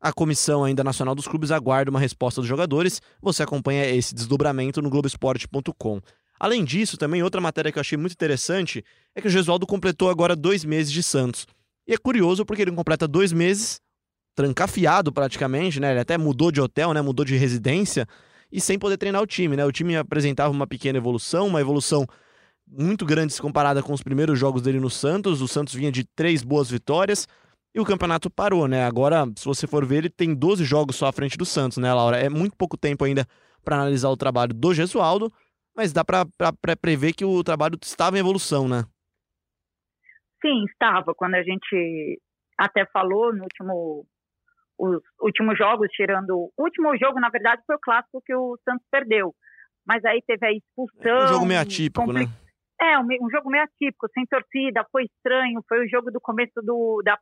A 0.00 0.12
Comissão 0.12 0.64
ainda 0.64 0.84
Nacional 0.84 1.14
dos 1.14 1.26
Clubes 1.26 1.50
aguarda 1.50 1.90
uma 1.90 2.00
resposta 2.00 2.40
dos 2.40 2.48
jogadores. 2.48 3.00
Você 3.20 3.42
acompanha 3.42 3.86
esse 3.86 4.14
desdobramento 4.14 4.82
no 4.82 4.90
Globoesporte.com. 4.90 6.00
Além 6.38 6.64
disso, 6.64 6.98
também 6.98 7.22
outra 7.22 7.40
matéria 7.40 7.72
que 7.72 7.78
eu 7.78 7.80
achei 7.80 7.96
muito 7.96 8.12
interessante 8.12 8.84
é 9.14 9.20
que 9.20 9.26
o 9.26 9.30
Gesualdo 9.30 9.66
completou 9.66 10.10
agora 10.10 10.36
dois 10.36 10.64
meses 10.64 10.92
de 10.92 11.02
Santos. 11.02 11.46
E 11.86 11.94
é 11.94 11.96
curioso 11.96 12.44
porque 12.44 12.62
ele 12.62 12.72
completa 12.72 13.08
dois 13.08 13.32
meses 13.32 13.80
trancafiado 14.34 15.10
praticamente, 15.10 15.80
né? 15.80 15.92
Ele 15.92 16.00
até 16.00 16.18
mudou 16.18 16.52
de 16.52 16.60
hotel, 16.60 16.92
né? 16.92 17.00
Mudou 17.00 17.24
de 17.24 17.36
residência 17.36 18.06
e 18.52 18.60
sem 18.60 18.78
poder 18.78 18.98
treinar 18.98 19.22
o 19.22 19.26
time, 19.26 19.56
né? 19.56 19.64
O 19.64 19.72
time 19.72 19.96
apresentava 19.96 20.52
uma 20.52 20.66
pequena 20.66 20.98
evolução, 20.98 21.46
uma 21.46 21.60
evolução 21.60 22.06
muito 22.66 23.06
grande 23.06 23.32
se 23.32 23.40
comparada 23.40 23.82
com 23.82 23.92
os 23.92 24.02
primeiros 24.02 24.38
jogos 24.38 24.60
dele 24.60 24.78
no 24.78 24.90
Santos. 24.90 25.40
O 25.40 25.48
Santos 25.48 25.74
vinha 25.74 25.90
de 25.90 26.04
três 26.04 26.42
boas 26.42 26.68
vitórias, 26.68 27.26
e 27.76 27.80
o 27.80 27.84
campeonato 27.84 28.30
parou, 28.30 28.66
né? 28.66 28.86
Agora, 28.86 29.26
se 29.36 29.44
você 29.44 29.66
for 29.66 29.84
ver, 29.84 29.96
ele 29.98 30.08
tem 30.08 30.34
12 30.34 30.64
jogos 30.64 30.96
só 30.96 31.08
à 31.08 31.12
frente 31.12 31.36
do 31.36 31.44
Santos, 31.44 31.76
né, 31.76 31.92
Laura? 31.92 32.16
É 32.16 32.30
muito 32.30 32.56
pouco 32.56 32.74
tempo 32.74 33.04
ainda 33.04 33.26
para 33.62 33.76
analisar 33.76 34.08
o 34.08 34.16
trabalho 34.16 34.54
do 34.54 34.72
Gesualdo, 34.72 35.30
mas 35.76 35.92
dá 35.92 36.02
para 36.02 36.24
prever 36.80 37.12
que 37.12 37.22
o 37.22 37.44
trabalho 37.44 37.78
estava 37.82 38.16
em 38.16 38.20
evolução, 38.20 38.66
né? 38.66 38.84
Sim, 40.40 40.64
estava. 40.70 41.14
Quando 41.14 41.34
a 41.34 41.42
gente 41.42 42.18
até 42.56 42.86
falou 42.86 43.34
no 43.34 43.42
último 43.42 44.06
os 44.78 45.02
últimos 45.20 45.58
jogos, 45.58 45.88
tirando 45.90 46.30
o 46.34 46.52
último 46.62 46.96
jogo, 46.96 47.20
na 47.20 47.28
verdade, 47.28 47.62
foi 47.66 47.76
o 47.76 47.80
clássico 47.80 48.22
que 48.24 48.34
o 48.34 48.58
Santos 48.64 48.86
perdeu. 48.90 49.34
Mas 49.86 50.02
aí 50.04 50.22
teve 50.26 50.46
a 50.46 50.52
expulsão. 50.52 51.18
É 51.18 51.24
um 51.24 51.28
jogo 51.28 51.46
meio 51.46 51.60
atípico, 51.60 52.06
compli... 52.06 52.24
né? 52.24 52.32
É, 52.80 52.98
um, 52.98 53.06
um, 53.22 53.30
jogo 53.30 53.50
meio 53.50 53.64
atípico, 53.64 54.06
sem 54.12 54.26
torcida, 54.26 54.86
foi 54.92 55.04
estranho, 55.04 55.62
foi 55.68 55.84
o 55.84 55.88
jogo 55.88 56.10
do 56.10 56.20
começo 56.20 56.60
do, 56.62 57.02
da 57.04 57.18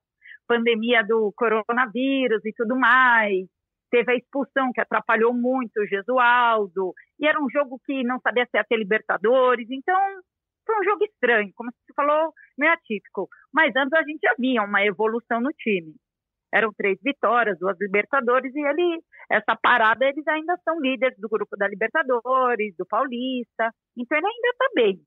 pandemia 0.46 1.02
do 1.02 1.32
coronavírus 1.36 2.44
e 2.44 2.52
tudo 2.52 2.76
mais. 2.76 3.46
Teve 3.90 4.12
a 4.12 4.16
expulsão 4.16 4.72
que 4.72 4.80
atrapalhou 4.80 5.32
muito 5.32 5.80
o 5.80 5.86
Gesualdo. 5.86 6.92
E 7.18 7.26
era 7.26 7.40
um 7.40 7.48
jogo 7.50 7.80
que 7.84 8.02
não 8.02 8.18
sabia 8.20 8.44
se 8.46 8.56
ia 8.56 8.64
ter 8.64 8.76
Libertadores. 8.76 9.68
Então, 9.70 9.98
foi 10.66 10.80
um 10.80 10.84
jogo 10.84 11.04
estranho, 11.04 11.52
como 11.54 11.70
você 11.70 11.92
falou, 11.94 12.32
meio 12.58 12.72
atípico. 12.72 13.28
Mas 13.52 13.74
antes 13.76 13.92
a 13.92 14.02
gente 14.02 14.20
já 14.22 14.34
via 14.38 14.62
uma 14.62 14.84
evolução 14.84 15.40
no 15.40 15.50
time. 15.50 15.94
Eram 16.52 16.72
três 16.72 16.98
vitórias, 17.02 17.58
duas 17.58 17.76
Libertadores, 17.80 18.54
e 18.54 18.60
ele, 18.60 19.02
essa 19.30 19.56
parada, 19.60 20.04
eles 20.06 20.26
ainda 20.28 20.56
são 20.64 20.80
líderes 20.80 21.18
do 21.18 21.28
grupo 21.28 21.56
da 21.56 21.66
Libertadores, 21.66 22.74
do 22.78 22.86
Paulista. 22.86 23.70
Então 23.96 24.16
ele 24.16 24.26
ainda 24.26 24.48
está 24.48 24.66
bem. 24.74 25.00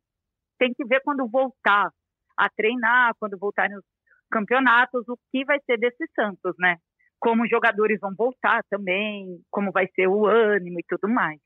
Tem 0.60 0.74
que 0.74 0.86
ver 0.86 1.01
quando 1.03 1.27
voltar 1.29 1.89
a 2.38 2.50
treinar, 2.50 3.13
quando 3.20 3.38
voltarem 3.38 3.77
os 3.77 3.86
campeonatos, 4.32 5.08
o 5.08 5.18
que 5.32 5.46
vai 5.46 5.58
ser 5.66 5.78
desse 5.78 6.06
Santos, 6.16 6.54
né? 6.60 6.78
Como 7.20 7.44
os 7.44 7.50
jogadores 7.50 8.00
vão 8.00 8.14
voltar 8.16 8.62
também, 8.70 9.40
como 9.50 9.72
vai 9.72 9.88
ser 9.96 10.08
o 10.08 10.28
ânimo 10.28 10.80
e 10.80 10.86
tudo 10.88 11.12
mais. 11.12 11.40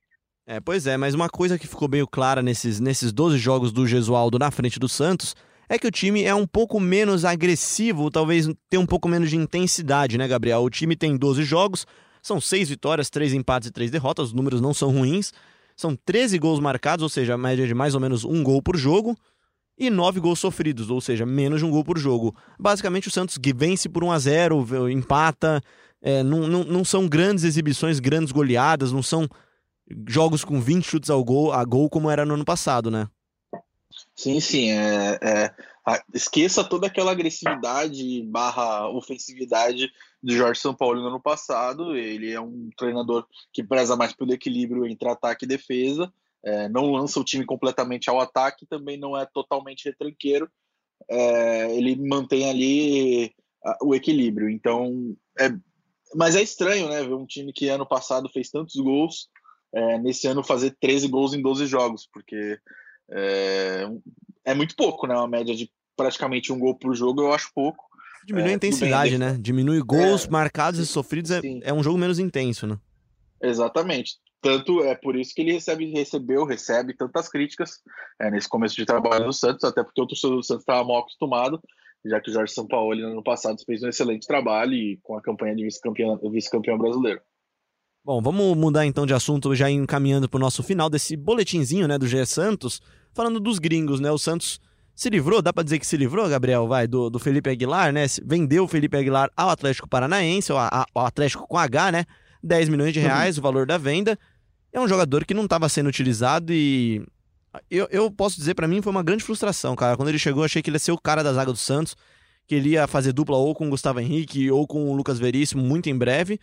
É, 0.46 0.60
pois 0.60 0.88
é, 0.88 0.98
mas 0.98 1.14
uma 1.14 1.30
coisa 1.30 1.58
que 1.58 1.68
ficou 1.68 1.88
meio 1.88 2.08
clara 2.08 2.42
nesses, 2.42 2.80
nesses 2.80 3.14
12 3.14 3.38
jogos 3.38 3.72
do 3.72 3.88
Gesualdo 3.88 4.40
na 4.40 4.52
frente 4.52 4.80
do 4.80 4.90
Santos 4.90 5.36
é 5.70 5.80
que 5.80 5.88
o 5.88 5.92
time 5.92 6.24
é 6.24 6.36
um 6.36 6.46
pouco 6.46 6.80
menos 6.80 7.24
agressivo, 7.24 8.10
talvez 8.10 8.50
tenha 8.70 8.82
um 8.82 8.86
pouco 8.86 9.08
menos 9.08 9.30
de 9.30 9.38
intensidade, 9.38 10.18
né, 10.18 10.28
Gabriel? 10.28 10.62
O 10.62 10.70
time 10.70 10.98
tem 10.98 11.16
12 11.16 11.44
jogos, 11.44 11.86
são 12.22 12.42
6 12.42 12.70
vitórias, 12.70 13.10
3 13.10 13.34
empates 13.34 13.70
e 13.70 13.72
3 13.72 13.90
derrotas, 13.90 14.28
os 14.28 14.34
números 14.34 14.60
não 14.60 14.74
são 14.74 14.92
ruins. 14.92 15.32
São 15.76 15.96
13 15.96 16.38
gols 16.38 16.60
marcados, 16.60 17.02
ou 17.02 17.10
seja, 17.10 17.34
a 17.34 17.38
média 17.38 17.66
de 17.66 17.74
mais 17.74 17.96
ou 17.96 18.02
menos 18.02 18.26
um 18.26 18.44
gol 18.44 18.62
por 18.62 18.76
jogo 18.76 19.16
e 19.78 19.90
nove 19.90 20.20
gols 20.20 20.40
sofridos, 20.40 20.90
ou 20.90 21.01
seja, 21.01 21.25
menos 21.25 21.60
de 21.60 21.66
um 21.66 21.72
gol 21.72 21.84
por 21.84 21.98
jogo. 21.98 22.36
Basicamente, 22.60 23.08
o 23.08 23.12
Santos 23.12 23.38
vence 23.56 23.90
por 23.90 24.04
1 24.04 24.12
a 24.12 24.20
0 24.20 24.90
empata. 24.90 25.62
É, 26.01 26.24
não, 26.24 26.48
não, 26.48 26.63
não 26.63 26.86
são 26.86 27.08
grandes 27.08 27.44
exibições, 27.44 28.00
grandes 28.00 28.32
goleadas, 28.32 28.92
não 28.92 29.04
são 29.04 29.28
jogos 30.08 30.44
com 30.44 30.60
20 30.60 30.84
chutes 30.84 31.10
ao 31.10 31.24
gol, 31.24 31.51
a 31.51 31.63
gol 31.63 31.90
como 31.90 32.10
era 32.10 32.25
no 32.25 32.34
ano 32.34 32.46
passado, 32.46 32.90
né? 32.90 33.08
Sim, 34.16 34.40
sim. 34.40 34.72
É, 34.72 35.20
é, 35.22 35.54
esqueça 36.13 36.63
toda 36.63 36.88
aquela 36.88 37.12
agressividade 37.12 38.24
barra 38.24 38.88
ofensividade 38.90 39.92
do 40.22 40.34
Jorge 40.36 40.62
São 40.62 40.74
Paulo 40.74 41.01
no 41.01 41.08
ano 41.08 41.22
passado. 41.22 41.96
Ele 41.96 42.32
é 42.32 42.40
um 42.40 42.70
treinador 42.78 43.25
que 43.51 43.63
preza 43.63 43.96
mais 43.96 44.13
pelo 44.13 44.34
equilíbrio 44.34 44.86
entre 44.86 45.10
ataque 45.10 45.46
e 45.46 45.48
defesa. 45.48 46.12
É, 46.43 46.67
não 46.69 46.91
lança 46.91 47.19
o 47.19 47.24
time 47.24 47.45
completamente 47.45 48.10
ao 48.10 48.19
ataque, 48.19 48.65
também 48.65 48.98
não 48.98 49.17
é 49.17 49.25
totalmente 49.25 49.86
retranqueiro. 49.86 50.50
É, 51.10 51.75
ele 51.75 51.95
mantém 51.95 52.50
ali 52.50 53.33
o 53.81 53.93
equilíbrio. 53.93 54.50
Então, 54.50 55.15
é, 55.39 55.51
mas 56.15 56.36
é 56.36 56.41
estranho, 56.41 56.89
né? 56.89 57.03
Ver 57.03 57.13
um 57.13 57.25
time 57.25 57.53
que 57.53 57.69
ano 57.69 57.86
passado 57.86 58.29
fez 58.29 58.50
tantos 58.50 58.75
gols, 58.75 59.29
é, 59.74 59.98
nesse 60.00 60.27
ano 60.27 60.43
fazer 60.43 60.75
13 60.79 61.07
gols 61.07 61.33
em 61.33 61.41
12 61.41 61.65
jogos, 61.65 62.07
porque 62.12 62.60
é, 63.10 63.88
é 64.45 64.53
muito 64.53 64.75
pouco, 64.75 65.07
né? 65.07 65.15
Uma 65.15 65.27
média 65.27 65.55
de 65.55 65.71
praticamente 65.95 66.51
um 66.51 66.60
gol 66.60 66.75
por 66.75 66.95
jogo, 66.95 67.21
eu 67.21 67.33
acho 67.33 67.51
pouco. 67.53 67.86
Diminui 68.25 68.50
é, 68.50 68.53
a 68.53 68.55
intensidade, 68.55 69.17
né? 69.17 69.38
Diminui 69.39 69.81
gols 69.81 70.25
É, 70.25 70.29
marcados 70.29 70.79
e 70.79 70.86
sofridos, 70.86 71.31
é, 71.31 71.41
é 71.63 71.74
um 71.74 71.83
jogo 71.83 71.98
menos 71.98 72.19
intenso, 72.19 72.67
né? 72.67 72.77
Exatamente. 73.41 74.19
Tanto 74.41 74.83
é 74.83 74.95
por 74.95 75.15
isso 75.15 75.36
que 75.36 75.41
ele 75.41 75.53
recebe, 75.53 75.86
recebeu, 75.91 76.45
recebe 76.45 76.95
tantas 76.95 77.29
críticas 77.29 77.79
é, 78.19 78.31
nesse 78.31 78.50
começo 78.50 78.75
de 78.75 78.86
trabalho 78.86 79.25
do 79.25 79.33
Santos, 79.33 79.63
até 79.63 79.83
porque 79.83 80.01
o 80.01 80.07
torcedor 80.07 80.38
do 80.38 80.43
Santos 80.43 80.63
estava 80.63 80.83
mal 80.83 81.00
acostumado, 81.00 81.62
já 82.03 82.19
que 82.19 82.31
o 82.31 82.33
Jorge 82.33 82.51
Sampaoli 82.51 83.03
no 83.03 83.12
ano 83.12 83.24
passado 83.24 83.57
fez 83.63 83.83
um 83.83 83.88
excelente 83.88 84.25
trabalho 84.25 84.74
e 84.74 85.00
com 85.03 85.15
a 85.15 85.21
campanha 85.21 85.55
de 85.55 85.63
vice-campeão 85.63 86.19
vice 86.31 86.50
brasileiro. 86.77 87.21
Bom, 88.03 88.19
vamos 88.19 88.57
mudar 88.57 88.83
então 88.83 89.05
de 89.05 89.13
assunto, 89.13 89.53
já 89.53 89.69
encaminhando 89.69 90.27
para 90.27 90.38
o 90.38 90.41
nosso 90.41 90.63
final 90.63 90.89
desse 90.89 91.15
boletinzinho, 91.15 91.88
né, 91.88 92.00
do 92.00 92.07
GE 92.07 92.25
Santos, 92.25 92.81
falando 93.13 93.39
dos 93.39 93.60
gringos, 93.60 94.00
né? 94.00 94.10
O 94.10 94.17
Santos 94.17 94.60
se 94.95 95.07
livrou, 95.07 95.39
dá 95.39 95.53
para 95.53 95.63
dizer 95.63 95.77
que 95.77 95.86
se 95.86 95.98
livrou, 95.98 96.27
Gabriel, 96.27 96.67
vai, 96.67 96.88
do, 96.88 97.12
do 97.12 97.19
Felipe 97.19 97.51
Aguilar, 97.51 97.93
né? 97.93 98.05
Vendeu 98.25 98.63
o 98.63 98.67
Felipe 98.67 98.98
Aguilar 98.98 99.29
ao 99.38 99.50
Atlético 99.50 99.88
Paranaense, 99.88 100.51
ao, 100.51 100.57
ao 100.95 101.05
Atlético 101.05 101.48
com 101.48 101.60
H, 101.60 101.91
né? 101.91 102.05
10 102.43 102.69
milhões 102.69 102.93
de 102.93 103.00
reais 103.00 103.38
o 103.38 103.41
valor 103.41 103.67
da 103.67 103.77
venda. 103.77 104.17
É 104.74 104.80
um 104.80 104.88
jogador 104.88 105.25
que 105.25 105.34
não 105.34 105.44
estava 105.44 105.68
sendo 105.68 105.88
utilizado 105.88 106.54
e 106.54 107.04
eu, 107.70 107.88
eu 107.92 108.10
posso 108.10 108.38
dizer, 108.38 108.54
para 108.54 108.68
mim, 108.68 108.82
foi 108.82 108.92
uma 108.92 109.04
grande 109.04 109.24
frustração, 109.24 109.75
cara. 109.75 109.98
Quando 109.98 110.10
ele 110.10 110.20
chegou, 110.20 110.44
achei 110.44 110.62
que 110.62 110.70
ele 110.70 110.75
ia 110.75 110.80
ser 110.80 110.92
o 110.92 110.98
cara 110.98 111.24
da 111.24 111.34
zaga 111.34 111.51
do 111.51 111.58
Santos, 111.58 111.96
que 112.48 112.56
ele 112.56 112.70
ia 112.70 112.88
fazer 112.88 113.12
dupla 113.12 113.38
ou 113.38 113.54
com 113.54 113.68
o 113.68 113.70
Gustavo 113.70 114.00
Henrique 114.00 114.50
ou 114.50 114.66
com 114.66 114.90
o 114.90 114.96
Lucas 114.96 115.20
Veríssimo 115.20 115.62
muito 115.62 115.90
em 115.90 115.98
breve, 115.98 116.40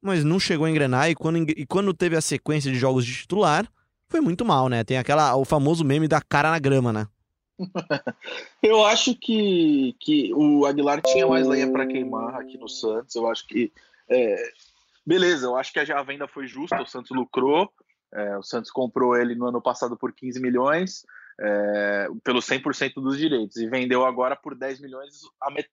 mas 0.00 0.24
não 0.24 0.40
chegou 0.40 0.66
a 0.66 0.70
engrenar. 0.70 1.10
E 1.10 1.14
quando, 1.14 1.50
e 1.50 1.66
quando 1.66 1.92
teve 1.92 2.16
a 2.16 2.20
sequência 2.20 2.72
de 2.72 2.78
jogos 2.78 3.04
de 3.04 3.14
titular, 3.14 3.70
foi 4.08 4.20
muito 4.20 4.44
mal, 4.44 4.68
né? 4.68 4.82
Tem 4.82 4.96
aquela, 4.96 5.36
o 5.36 5.44
famoso 5.44 5.84
meme 5.84 6.08
da 6.08 6.22
cara 6.22 6.50
na 6.50 6.58
grama, 6.58 6.92
né? 6.92 7.06
Eu 8.62 8.84
acho 8.84 9.14
que, 9.14 9.94
que 10.00 10.32
o 10.34 10.64
Aguilar 10.66 11.02
tinha 11.02 11.26
mais 11.26 11.46
lenha 11.46 11.70
para 11.70 11.86
queimar 11.86 12.34
aqui 12.36 12.56
no 12.56 12.68
Santos. 12.68 13.14
Eu 13.14 13.28
acho 13.28 13.46
que. 13.46 13.72
é, 14.08 14.36
beleza, 15.06 15.46
eu 15.46 15.56
acho 15.56 15.72
que 15.72 15.78
a 15.80 16.02
venda 16.02 16.26
foi 16.26 16.46
justa, 16.46 16.82
o 16.82 16.86
Santos 16.86 17.10
lucrou. 17.16 17.70
é, 18.14 18.36
o 18.38 18.42
Santos 18.42 18.70
comprou 18.70 19.16
ele 19.16 19.34
no 19.34 19.46
ano 19.48 19.60
passado 19.60 19.96
por 19.96 20.12
15 20.12 20.40
milhões, 20.40 21.04
é, 21.40 22.08
pelo 22.24 22.40
100% 22.40 22.94
dos 22.94 23.18
direitos, 23.18 23.56
e 23.58 23.68
vendeu 23.68 24.04
agora 24.06 24.34
por 24.36 24.54
10 24.56 24.80
milhões 24.80 25.20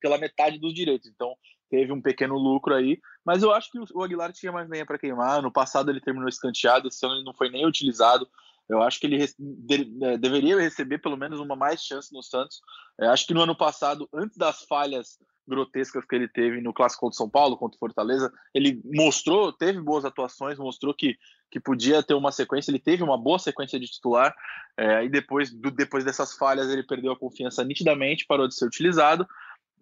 pela 0.02 0.18
metade 0.18 0.60
dos 0.60 0.74
direitos. 0.74 1.10
Então 1.10 1.36
teve 1.70 1.92
um 1.94 2.02
pequeno 2.02 2.36
lucro 2.36 2.74
aí. 2.76 3.00
Mas 3.26 3.42
eu 3.44 3.52
acho 3.54 3.72
que 3.72 3.80
o- 3.80 4.04
Aguilar 4.04 4.32
tinha 4.34 4.52
mais 4.52 4.68
lenha 4.70 4.86
para 4.86 4.98
queimar. 5.00 5.42
No 5.42 5.52
passado 5.52 5.90
ele 5.90 6.02
terminou 6.02 6.28
escanteado, 6.28 6.88
esse 6.88 7.06
ano 7.06 7.16
ele 7.16 7.24
não 7.24 7.34
foi 7.34 7.50
nem 7.50 7.66
utilizado. 7.66 8.28
Eu 8.70 8.82
acho 8.82 9.00
que 9.00 9.08
ele 9.08 9.24
é, 9.24 10.18
deveria 10.18 10.60
receber 10.60 10.98
pelo 11.00 11.18
menos 11.18 11.40
uma 11.40 11.56
mais 11.56 11.82
chance 11.82 12.14
no 12.14 12.22
Santos. 12.24 12.62
É, 13.00 13.08
acho 13.08 13.26
que 13.26 13.34
no 13.34 13.42
ano 13.42 13.56
passado, 13.56 14.08
antes 14.14 14.38
das 14.38 14.64
falhas 14.66 15.18
grotescas 15.48 16.06
que 16.06 16.16
ele 16.16 16.28
teve 16.28 16.62
no 16.62 16.74
Clássico 16.74 17.08
o 17.08 17.12
São 17.12 17.30
Paulo, 17.30 17.58
contra 17.58 17.76
o 17.76 17.80
Fortaleza, 17.80 18.32
ele 18.54 18.82
mostrou, 18.86 19.52
teve 19.52 19.82
boas 19.82 20.06
atuações, 20.06 20.58
mostrou 20.58 20.94
que, 20.94 21.18
que 21.52 21.60
podia 21.60 22.02
ter 22.02 22.14
uma 22.14 22.32
sequência, 22.32 22.72
ele 22.72 22.80
teve 22.80 23.04
uma 23.04 23.18
boa 23.18 23.40
sequência 23.40 23.80
de 23.80 23.88
titular, 23.88 24.36
é, 24.78 24.96
aí 24.96 25.10
depois, 25.10 25.52
do, 25.54 25.70
depois 25.72 26.04
dessas 26.04 26.34
falhas 26.34 26.70
ele 26.70 26.84
perdeu 26.84 27.12
a 27.12 27.20
confiança 27.20 27.64
nitidamente, 27.64 28.26
parou 28.26 28.48
de 28.48 28.56
ser 28.56 28.66
utilizado, 28.66 29.28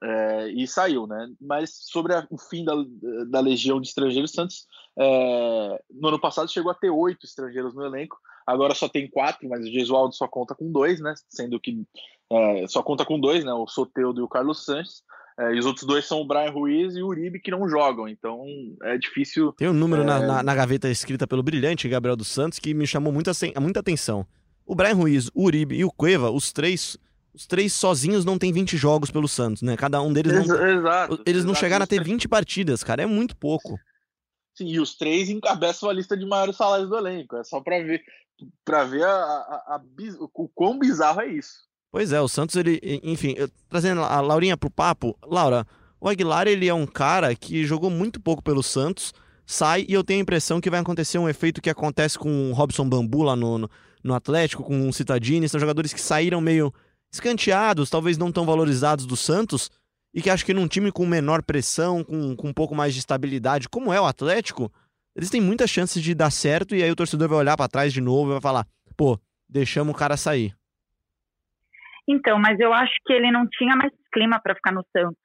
é, 0.04 0.50
e 0.50 0.68
saiu, 0.68 1.06
né? 1.06 1.30
Mas 1.40 1.78
sobre 1.84 2.16
a- 2.16 2.26
o 2.32 2.38
fim 2.38 2.66
da, 2.66 2.74
da 3.28 3.40
legião 3.40 3.80
de 3.80 3.88
estrangeiros, 3.88 4.32
Santos 4.32 4.66
é, 4.98 5.84
no 5.92 6.08
ano 6.08 6.20
passado 6.20 6.52
chegou 6.52 6.72
a 6.72 6.76
ter 6.76 6.90
oito 6.90 7.26
estrangeiros 7.26 7.76
no 7.76 7.86
elenco, 7.86 8.18
agora 8.48 8.74
só 8.74 8.90
tem 8.90 9.08
quatro, 9.08 9.48
mas 9.48 9.62
o 9.62 9.72
Gesualdo 9.72 10.16
só 10.16 10.28
conta 10.28 10.56
com 10.56 10.72
dois, 10.72 11.00
né? 11.00 11.14
Sendo 11.30 11.60
que 11.60 11.84
é, 12.32 12.68
só 12.68 12.82
conta 12.82 13.06
com 13.06 13.20
dois, 13.20 13.44
né? 13.44 13.54
O 13.54 13.68
Soteudo 13.68 14.22
e 14.22 14.24
o 14.24 14.28
Carlos 14.28 14.66
Sanches. 14.66 15.04
É, 15.40 15.54
e 15.54 15.60
os 15.60 15.66
outros 15.66 15.86
dois 15.86 16.06
são 16.06 16.20
o 16.22 16.28
Brian 16.28 16.52
Ruiz 16.52 16.96
e 16.96 17.02
o 17.02 17.08
Uribe, 17.08 17.40
que 17.40 17.50
não 17.52 17.68
jogam. 17.70 18.08
Então 18.08 18.44
é 18.84 18.98
difícil. 18.98 19.54
Tem 19.54 19.68
um 19.70 19.74
número 19.74 20.04
na, 20.04 20.22
É. 20.22 20.28
na, 20.28 20.44
na 20.44 20.56
gaveta 20.56 20.90
escrita 20.90 21.26
pelo 21.26 21.42
brilhante 21.42 21.88
Gabriel 21.90 22.16
dos 22.16 22.28
Santos 22.28 22.60
que 22.60 22.74
me 22.74 22.86
chamou 22.86 23.12
muita, 23.14 23.32
muita 23.60 23.80
atenção. 23.80 24.26
O 24.66 24.76
Brian 24.76 24.94
Ruiz, 24.96 25.30
o 25.34 25.46
Uribe 25.46 25.76
e 25.76 25.84
o 25.86 25.92
Cueva, 25.92 26.30
os 26.30 26.52
três, 26.54 26.98
os 27.34 27.48
três 27.48 27.74
sozinhos 27.74 28.24
não 28.26 28.38
tem 28.38 28.52
20 28.54 28.78
jogos 28.78 29.10
pelo 29.10 29.28
Santos, 29.28 29.62
né? 29.62 29.76
Cada 29.78 30.02
um 30.02 30.12
deles 30.14 30.34
não. 30.34 30.42
Exa- 30.44 30.72
exato. 30.72 31.24
Eles 31.26 31.44
não 31.44 31.52
exato. 31.52 31.66
chegaram 31.66 31.84
a 31.84 31.88
ter 31.88 31.96
três- 31.96 32.08
20 32.10 32.28
partidas, 32.28 32.84
cara. 32.84 33.02
É 33.04 33.06
muito 33.06 33.36
pouco. 33.36 33.78
Sim, 34.54 34.68
e 34.68 34.80
os 34.80 34.96
três 34.96 35.30
encabeçam 35.30 35.90
a 35.90 35.94
lista 35.94 36.16
de 36.16 36.26
maiores 36.26 36.58
salários 36.58 36.90
do 36.90 36.98
elenco. 36.98 37.38
É 37.38 37.44
só 37.44 37.62
para 37.62 37.82
ver, 37.82 38.02
para 38.66 38.84
ver 38.84 39.04
a, 39.04 39.10
a- 39.10 39.76
a 39.76 39.82
o 40.36 40.50
quão 40.50 40.78
bizarro 40.78 41.22
é 41.22 41.28
isso. 41.28 41.54
Pois 41.92 42.14
é, 42.14 42.22
o 42.22 42.28
Santos, 42.28 42.56
ele. 42.56 42.80
Enfim, 43.04 43.34
eu- 43.38 43.50
trazendo 43.70 44.02
a 44.02 44.22
Laurinha 44.22 44.56
pro 44.56 44.70
papo. 44.70 45.18
Laura, 45.26 45.68
o 46.00 46.08
Aguilar, 46.08 46.48
ele 46.48 46.68
é 46.68 46.74
um 46.74 46.86
cara 46.88 47.36
que 47.36 47.66
jogou 47.66 47.90
muito 47.90 48.20
pouco 48.20 48.42
pelo 48.42 48.64
Santos, 48.64 49.14
sai 49.46 49.86
e 49.88 49.94
eu 49.94 50.04
tenho 50.04 50.20
a 50.20 50.24
impressão 50.24 50.62
que 50.62 50.70
vai 50.70 50.80
acontecer 50.80 51.18
um 51.18 51.28
efeito 51.28 51.62
que 51.62 51.70
acontece 51.70 52.18
com 52.18 52.50
o 52.50 52.54
Robson 52.54 52.88
Bambu 52.88 53.24
lá 53.24 53.36
no, 53.36 53.58
no, 53.58 53.70
no 54.04 54.14
Atlético, 54.14 54.64
com 54.64 54.88
o 54.88 54.94
Citadini. 54.94 55.50
São 55.50 55.60
jogadores 55.60 55.92
que 55.92 56.00
saíram 56.00 56.40
meio 56.40 56.74
escanteados, 57.14 57.90
talvez 57.90 58.18
não 58.18 58.32
tão 58.32 58.46
valorizados 58.46 59.06
do 59.06 59.18
Santos, 59.18 59.70
e 60.14 60.22
que 60.22 60.30
acho 60.30 60.46
que 60.46 60.54
num 60.54 60.68
time 60.68 60.94
com 60.94 61.06
menor 61.06 61.44
pressão, 61.44 62.06
com, 62.06 62.36
com 62.38 62.48
um 62.48 62.54
pouco 62.54 62.74
mais 62.74 62.94
de 62.94 63.00
estabilidade, 63.02 63.68
como 63.68 63.92
é 63.92 64.00
o 64.00 64.06
Atlético, 64.06 64.72
eles 65.14 65.30
têm 65.30 65.42
muitas 65.42 65.70
chances 65.70 66.02
de 66.02 66.16
dar 66.16 66.32
certo, 66.32 66.74
e 66.74 66.82
aí 66.82 66.90
o 66.90 66.96
torcedor 66.96 67.28
vai 67.28 67.38
olhar 67.40 67.58
pra 67.58 67.68
trás 67.68 67.92
de 67.92 68.00
novo 68.00 68.30
e 68.30 68.34
vai 68.34 68.42
falar: 68.42 68.66
pô, 68.96 69.20
deixamos 69.50 69.94
o 69.94 69.98
cara 69.98 70.16
sair. 70.16 70.56
Então, 72.08 72.40
mas 72.40 72.60
eu 72.60 72.74
acho 72.74 72.94
que 73.06 73.14
ele 73.14 73.32
não 73.32 73.48
tinha 73.48 73.76
mais 73.76 73.92
clima 74.14 74.40
para 74.42 74.56
ficar 74.56 74.72
no 74.74 74.84
Santos. 74.96 75.18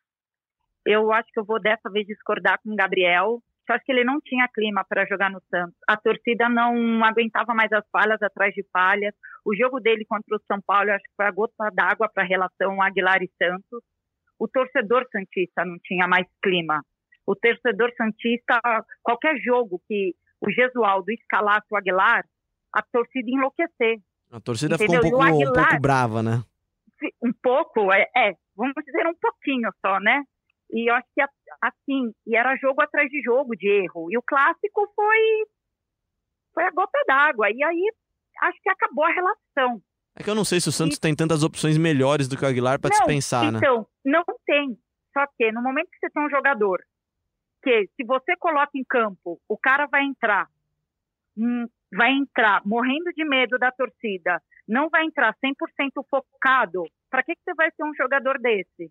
Eu 0.85 1.13
acho 1.13 1.29
que 1.33 1.41
eu 1.41 1.45
vou 1.45 1.61
dessa 1.61 1.91
vez 1.91 2.07
discordar 2.07 2.59
com 2.63 2.73
o 2.73 2.77
Gabriel. 2.77 3.41
Eu 3.69 3.75
acho 3.75 3.85
que 3.85 3.91
ele 3.91 4.05
não 4.05 4.21
tinha 4.21 4.47
clima 4.55 4.85
para 4.89 5.05
jogar 5.07 5.31
no 5.31 5.41
Santos. 5.51 5.75
A 5.89 5.97
torcida 5.97 6.49
não 6.49 7.05
aguentava 7.05 7.53
mais 7.55 7.73
as 7.73 7.85
falhas 7.91 8.23
atrás 8.23 8.55
de 8.55 8.65
falhas. 8.73 9.13
O 9.45 9.57
jogo 9.57 9.81
dele 9.81 10.05
contra 10.09 10.37
o 10.37 10.41
São 10.47 10.61
Paulo, 10.65 10.91
eu 10.91 10.95
acho 10.95 11.03
que 11.03 11.17
foi 11.17 11.27
a 11.27 11.31
gota 11.33 11.71
d'água 11.73 12.09
para 12.09 12.23
a 12.23 12.27
relação 12.27 12.81
Aguilar 12.81 13.21
e 13.23 13.31
Santos. 13.43 13.83
O 14.39 14.47
torcedor 14.47 15.05
santista 15.11 15.65
não 15.65 15.77
tinha 15.83 16.07
mais 16.07 16.27
clima. 16.43 16.81
O 17.27 17.35
torcedor 17.35 17.91
santista, 17.97 18.61
qualquer 19.03 19.37
jogo 19.39 19.81
que 19.89 20.15
o 20.41 20.51
Gesualdo 20.53 21.11
escalasse 21.11 21.67
o 21.73 21.77
Aguilar, 21.77 22.25
a 22.73 22.83
torcida 22.83 23.29
enlouquecer 23.29 23.99
A 24.31 24.39
torcida 24.39 24.75
Entendeu? 24.77 25.03
ficou 25.03 25.19
um 25.19 25.25
pouco, 25.25 25.35
um 25.35 25.49
Aguilar- 25.49 25.69
pouco 25.71 25.83
brava, 25.83 26.23
né? 26.23 26.43
Um 27.23 27.33
pouco, 27.43 27.93
é, 27.93 28.07
é, 28.17 28.33
vamos 28.57 28.75
dizer 28.85 29.07
um 29.07 29.15
pouquinho 29.15 29.71
só, 29.85 29.99
né? 30.01 30.23
E 30.71 30.91
eu 30.91 30.95
acho 30.95 31.07
que 31.15 31.23
assim, 31.63 32.13
e 32.27 32.37
era 32.37 32.57
jogo 32.57 32.83
atrás 32.83 33.09
de 33.09 33.23
jogo 33.23 33.55
de 33.57 33.69
erro. 33.69 34.09
E 34.11 34.19
o 34.19 34.23
clássico 34.23 34.93
foi 34.95 35.47
foi 36.53 36.65
a 36.65 36.71
gota 36.71 36.99
d'água. 37.07 37.51
E 37.51 37.63
aí 37.63 37.93
acho 38.43 38.59
que 38.63 38.71
acabou 38.71 39.05
a 39.05 39.13
relação. 39.13 39.81
É 40.17 40.23
que 40.23 40.31
eu 40.31 40.35
não 40.35 40.45
sei 40.45 40.61
se 40.61 40.69
o 40.69 40.73
Santos 40.73 40.99
tem 40.99 41.15
tantas 41.15 41.43
opções 41.43 41.77
melhores 41.77 42.27
do 42.27 42.37
que 42.37 42.45
o 42.45 42.49
Aguilar 42.49 42.79
não, 42.83 42.91
dispensar, 42.91 43.53
né? 43.53 43.59
então, 43.59 43.87
não 44.05 44.25
tem. 44.47 44.77
Só 45.13 45.27
que 45.37 45.53
no 45.53 45.63
momento 45.63 45.91
que 45.91 45.99
você 45.99 46.11
tem 46.11 46.25
um 46.25 46.31
jogador 46.31 46.83
que 47.63 47.89
se 47.97 48.05
você 48.05 48.35
coloca 48.37 48.71
em 48.75 48.85
campo, 48.85 49.41
o 49.49 49.59
cara 49.59 49.87
vai 49.87 50.05
entrar, 50.05 50.49
hum, 51.37 51.67
vai 51.93 52.13
entrar 52.13 52.63
morrendo 52.65 53.13
de 53.15 53.25
medo 53.25 53.59
da 53.59 53.71
torcida, 53.73 54.41
não 54.69 54.89
vai 54.89 55.05
entrar 55.05 55.35
100% 55.45 56.05
focado, 56.11 56.85
para 57.11 57.23
que, 57.23 57.35
que 57.35 57.41
você 57.45 57.55
vai 57.55 57.71
ser 57.71 57.85
um 57.85 57.95
jogador 57.95 58.39
desse? 58.39 58.91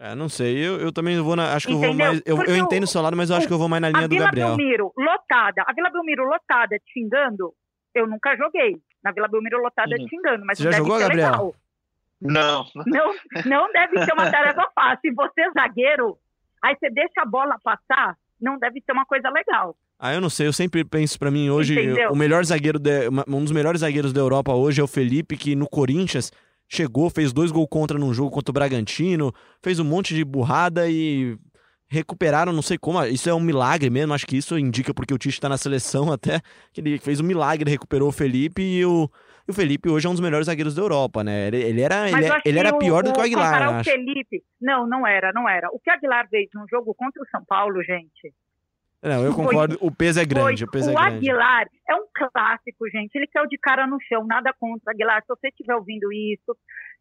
É, 0.00 0.14
não 0.14 0.28
sei. 0.28 0.56
Eu, 0.64 0.78
eu 0.80 0.92
também 0.92 1.20
vou 1.20 1.34
na. 1.34 1.54
Acho 1.54 1.66
que 1.66 1.72
eu 1.72 1.78
vou 1.78 1.88
Entendeu? 1.88 2.06
mais. 2.06 2.22
Eu, 2.24 2.36
Porque 2.36 2.50
eu 2.52 2.56
entendo 2.56 2.84
o 2.84 2.86
seu 2.86 3.02
lado, 3.02 3.16
mas 3.16 3.30
eu 3.30 3.36
acho 3.36 3.46
o- 3.46 3.48
que 3.48 3.54
eu 3.54 3.58
vou 3.58 3.68
mais 3.68 3.80
na 3.82 3.88
A 3.88 3.90
linha 3.90 4.06
do 4.08 4.14
Vila 4.14 4.24
Gabriel. 4.26 4.56
Belmiro 4.56 4.92
lotada, 4.96 5.64
a 5.66 5.72
Vila 5.72 5.90
Belmiro 5.90 6.24
lotada 6.24 6.78
te 6.78 6.92
xingando, 6.92 7.52
eu 7.94 8.06
nunca 8.06 8.36
joguei 8.36 8.76
na 9.02 9.10
Vila 9.10 9.26
Belmiro 9.28 9.58
lotada 9.60 9.90
Uhum. 9.96 10.04
te 10.06 10.08
xingando, 10.10 10.44
mas 10.46 10.56
Você 10.58 10.64
não 10.64 10.70
já 10.72 10.78
deve 10.78 10.84
jogou, 10.88 10.98
ser 11.00 11.08
Gabriel? 11.08 11.30
legal. 11.30 11.54
Não, 12.20 12.66
Não, 12.86 13.14
não 13.44 13.72
deve 13.72 14.04
ser 14.04 14.12
uma 14.12 14.30
tarefa 14.30 14.68
fácil. 14.74 15.14
Você 15.14 15.40
é 15.40 15.50
zagueiro, 15.52 16.18
aí 16.62 16.76
você 16.76 16.90
deixa 16.90 17.22
a 17.22 17.24
bola 17.24 17.56
passar, 17.62 18.16
não 18.40 18.58
deve 18.58 18.80
ser 18.80 18.92
uma 18.92 19.06
coisa 19.06 19.30
legal. 19.30 19.76
Ah, 19.98 20.14
eu 20.14 20.20
não 20.20 20.30
sei. 20.30 20.46
Eu 20.46 20.52
sempre 20.52 20.84
penso 20.84 21.18
pra 21.18 21.30
mim 21.30 21.50
hoje. 21.50 21.72
Entendeu? 21.74 22.12
O 22.12 22.16
melhor 22.16 22.44
zagueiro. 22.44 22.78
de- 22.78 23.08
um 23.26 23.42
dos 23.42 23.52
melhores 23.52 23.80
zagueiros 23.80 24.12
da 24.12 24.20
Europa 24.20 24.52
hoje 24.54 24.80
é 24.80 24.84
o 24.84 24.86
Felipe, 24.86 25.36
que 25.36 25.56
no 25.56 25.68
Corinthians 25.68 26.30
chegou, 26.68 27.08
fez 27.10 27.32
dois 27.32 27.50
gols 27.50 27.66
contra 27.70 27.98
num 27.98 28.12
jogo 28.14 28.30
contra 28.30 28.50
o 28.50 28.54
Bragantino, 28.54 29.32
fez 29.62 29.80
um 29.80 29.84
monte 29.84 30.14
de 30.14 30.24
burrada 30.24 30.88
e 30.88 31.36
recuperaram, 31.90 32.52
não 32.52 32.60
sei 32.60 32.76
como, 32.76 33.02
isso 33.06 33.30
é 33.30 33.32
um 33.34 33.40
milagre 33.40 33.88
mesmo, 33.88 34.12
acho 34.12 34.26
que 34.26 34.36
isso 34.36 34.58
indica 34.58 34.92
porque 34.92 35.14
o 35.14 35.16
Tite 35.16 35.40
tá 35.40 35.48
na 35.48 35.56
seleção 35.56 36.12
até, 36.12 36.40
que 36.72 36.82
ele 36.82 36.98
fez 36.98 37.18
um 37.20 37.24
milagre, 37.24 37.70
recuperou 37.70 38.10
o 38.10 38.12
Felipe 38.12 38.60
e 38.60 38.84
o, 38.84 39.08
o 39.48 39.52
Felipe 39.54 39.88
hoje 39.88 40.06
é 40.06 40.10
um 40.10 40.12
dos 40.12 40.20
melhores 40.20 40.44
zagueiros 40.46 40.74
da 40.74 40.82
Europa, 40.82 41.24
né? 41.24 41.46
Ele, 41.48 41.56
ele 41.62 41.80
era, 41.80 42.06
ele, 42.10 42.26
acho 42.26 42.42
ele 42.44 42.58
era 42.58 42.76
pior 42.76 43.02
do 43.02 43.12
que 43.14 43.18
o 43.18 43.22
Aguilar, 43.22 43.52
comparar 43.52 43.80
o. 43.80 43.84
Felipe, 43.84 44.42
não, 44.60 44.86
não 44.86 45.06
era, 45.06 45.32
não 45.32 45.48
era. 45.48 45.68
O 45.72 45.80
que 45.80 45.90
o 45.90 45.94
Aguilar 45.94 46.28
fez 46.28 46.50
num 46.54 46.66
jogo 46.70 46.94
contra 46.94 47.22
o 47.22 47.26
São 47.30 47.42
Paulo, 47.48 47.82
gente, 47.82 48.34
Não, 49.02 49.24
eu 49.24 49.32
Foi- 49.32 49.44
concordo, 49.44 49.78
o 49.80 49.90
peso 49.94 50.18
é 50.20 50.24
grande, 50.24 50.64
o 50.64 50.70
peso 50.70 50.90
o 50.90 50.92
é 50.92 50.94
grande. 50.96 51.16
Aguilar 51.16 51.66
é 51.88 51.94
um 51.94 52.06
clássico, 52.12 52.88
gente. 52.90 53.14
Ele 53.14 53.28
caiu 53.28 53.46
de 53.46 53.56
cara 53.58 53.86
no 53.86 53.96
chão, 54.00 54.26
nada 54.26 54.52
contra 54.58 54.92
Aguilar. 54.92 55.22
Se 55.22 55.28
você 55.28 55.48
estiver 55.48 55.74
ouvindo 55.76 56.12
isso, 56.12 56.56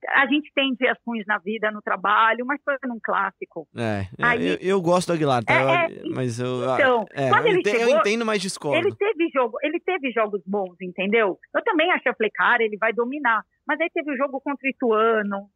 a 0.09 0.27
gente 0.27 0.51
tem 0.53 0.75
dias 0.75 0.95
ruins 1.05 1.25
na 1.25 1.39
vida, 1.39 1.71
no 1.71 1.81
trabalho, 1.81 2.45
mas 2.45 2.61
foi 2.63 2.75
num 2.85 2.99
clássico. 3.03 3.67
É, 3.75 4.01
é, 4.17 4.25
Aí- 4.25 4.47
eu, 4.47 4.57
eu 4.61 4.81
gosto 4.81 5.07
do 5.07 5.13
Aguilar, 5.13 5.43
tá? 5.43 5.53
É, 5.53 5.91
Eu- 5.91 6.11
mas 6.13 6.39
eu, 6.39 6.63
Então, 6.75 7.05
é, 7.13 7.29
quando 7.29 7.45
eu, 7.45 7.47
ele 7.47 7.59
ente- 7.61 7.69
eu 7.69 7.79
chegou, 7.79 7.97
entendo, 7.97 8.25
mas 8.25 8.41
discordo. 8.43 8.77
Ele 8.87 8.95
teve 8.95 9.29
jogo, 9.33 9.57
ele 9.63 9.79
teve 9.79 10.11
jogos 10.11 10.41
bons, 10.45 10.75
entendeu? 10.79 11.39
Eu 11.55 11.63
também 11.63 11.89
achei, 11.91 12.11
eu 12.11 12.15
falei, 12.15 12.31
cara, 12.31 12.63
ele 12.63 12.77
vai 12.77 12.93
dominar. 12.93 13.43
Mas 13.67 13.81
aí 13.81 13.89
teve 13.91 14.11
o 14.11 14.17
jogo 14.17 14.39
contra 14.39 14.65
o 14.65 14.69
Ituano. 14.69 15.49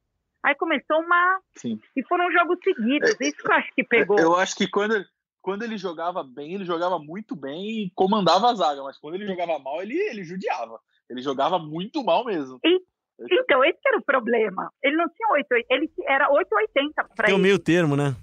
Aí 0.44 0.56
começou 0.56 0.98
uma. 1.02 1.40
Sim. 1.56 1.80
E 1.96 2.04
foram 2.08 2.32
jogos 2.32 2.58
seguidos. 2.64 3.12
Isso 3.22 3.38
que 3.38 3.48
eu 3.48 3.56
acho 3.56 3.70
que 3.76 3.84
pegou. 3.84 4.18
Eu 4.20 4.36
acho 4.36 4.56
que 4.56 4.68
quando, 4.68 4.96
quando 5.42 5.64
ele 5.64 5.78
jogava 5.78 6.24
bem, 6.24 6.54
ele 6.54 6.66
jogava 6.66 7.00
muito 7.00 7.36
bem 7.36 7.84
e 7.86 7.92
comandava 7.96 8.50
a 8.52 8.54
zaga, 8.56 8.84
mas 8.84 8.98
quando 8.98 9.16
ele 9.16 9.26
jogava 9.28 9.58
mal, 9.60 9.82
ele, 9.82 9.98
ele 9.98 10.24
judiava. 10.24 10.80
Ele 11.10 11.22
jogava 11.22 11.58
muito 11.60 12.04
mal 12.04 12.24
mesmo. 12.26 12.60
Então, 13.20 13.64
esse 13.64 13.80
que 13.80 13.88
era 13.88 13.98
o 13.98 14.04
problema. 14.04 14.72
Ele 14.84 14.96
não 14.96 15.08
tinha 15.10 15.28
8, 15.34 15.48
ele 15.70 15.92
era 16.08 16.30
8,80 16.30 17.06
para 17.16 17.26
Tem 17.26 17.36
o 17.36 17.38
ele. 17.38 17.44
meio 17.44 17.60
termo, 17.60 17.96
né? 17.96 18.16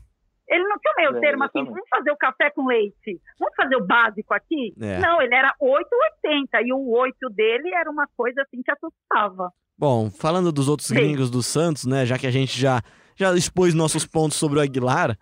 Ele 0.48 0.64
não 0.64 0.78
tinha 0.78 0.92
o 0.92 0.96
meio 0.96 1.16
É, 1.16 1.20
termo 1.20 1.44
assim, 1.44 1.58
exatamente. 1.58 1.74
vamos 1.74 1.88
fazer 1.90 2.10
o 2.10 2.16
café 2.16 2.50
com 2.50 2.66
leite, 2.66 3.20
vamos 3.38 3.54
fazer 3.54 3.76
o 3.76 3.86
básico 3.86 4.32
aqui. 4.32 4.74
É. 4.80 4.98
Não, 4.98 5.20
ele 5.20 5.34
era 5.34 5.54
8,80 5.60 6.64
e 6.64 6.72
o 6.72 6.88
8 6.90 7.28
dele 7.30 7.74
era 7.74 7.90
uma 7.90 8.06
coisa 8.16 8.40
assim 8.42 8.62
que 8.62 8.70
assustava. 8.72 9.52
Bom, 9.76 10.10
falando 10.10 10.50
dos 10.50 10.68
outros 10.68 10.88
Sim. 10.88 10.94
gringos 10.94 11.30
do 11.30 11.42
Santos, 11.42 11.84
né? 11.84 12.06
Já 12.06 12.18
que 12.18 12.26
a 12.26 12.30
gente 12.30 12.58
já, 12.58 12.82
já 13.14 13.32
expôs 13.34 13.74
nossos 13.74 14.06
pontos 14.06 14.38
sobre 14.38 14.58
o 14.58 14.62
Aguilar. 14.62 15.16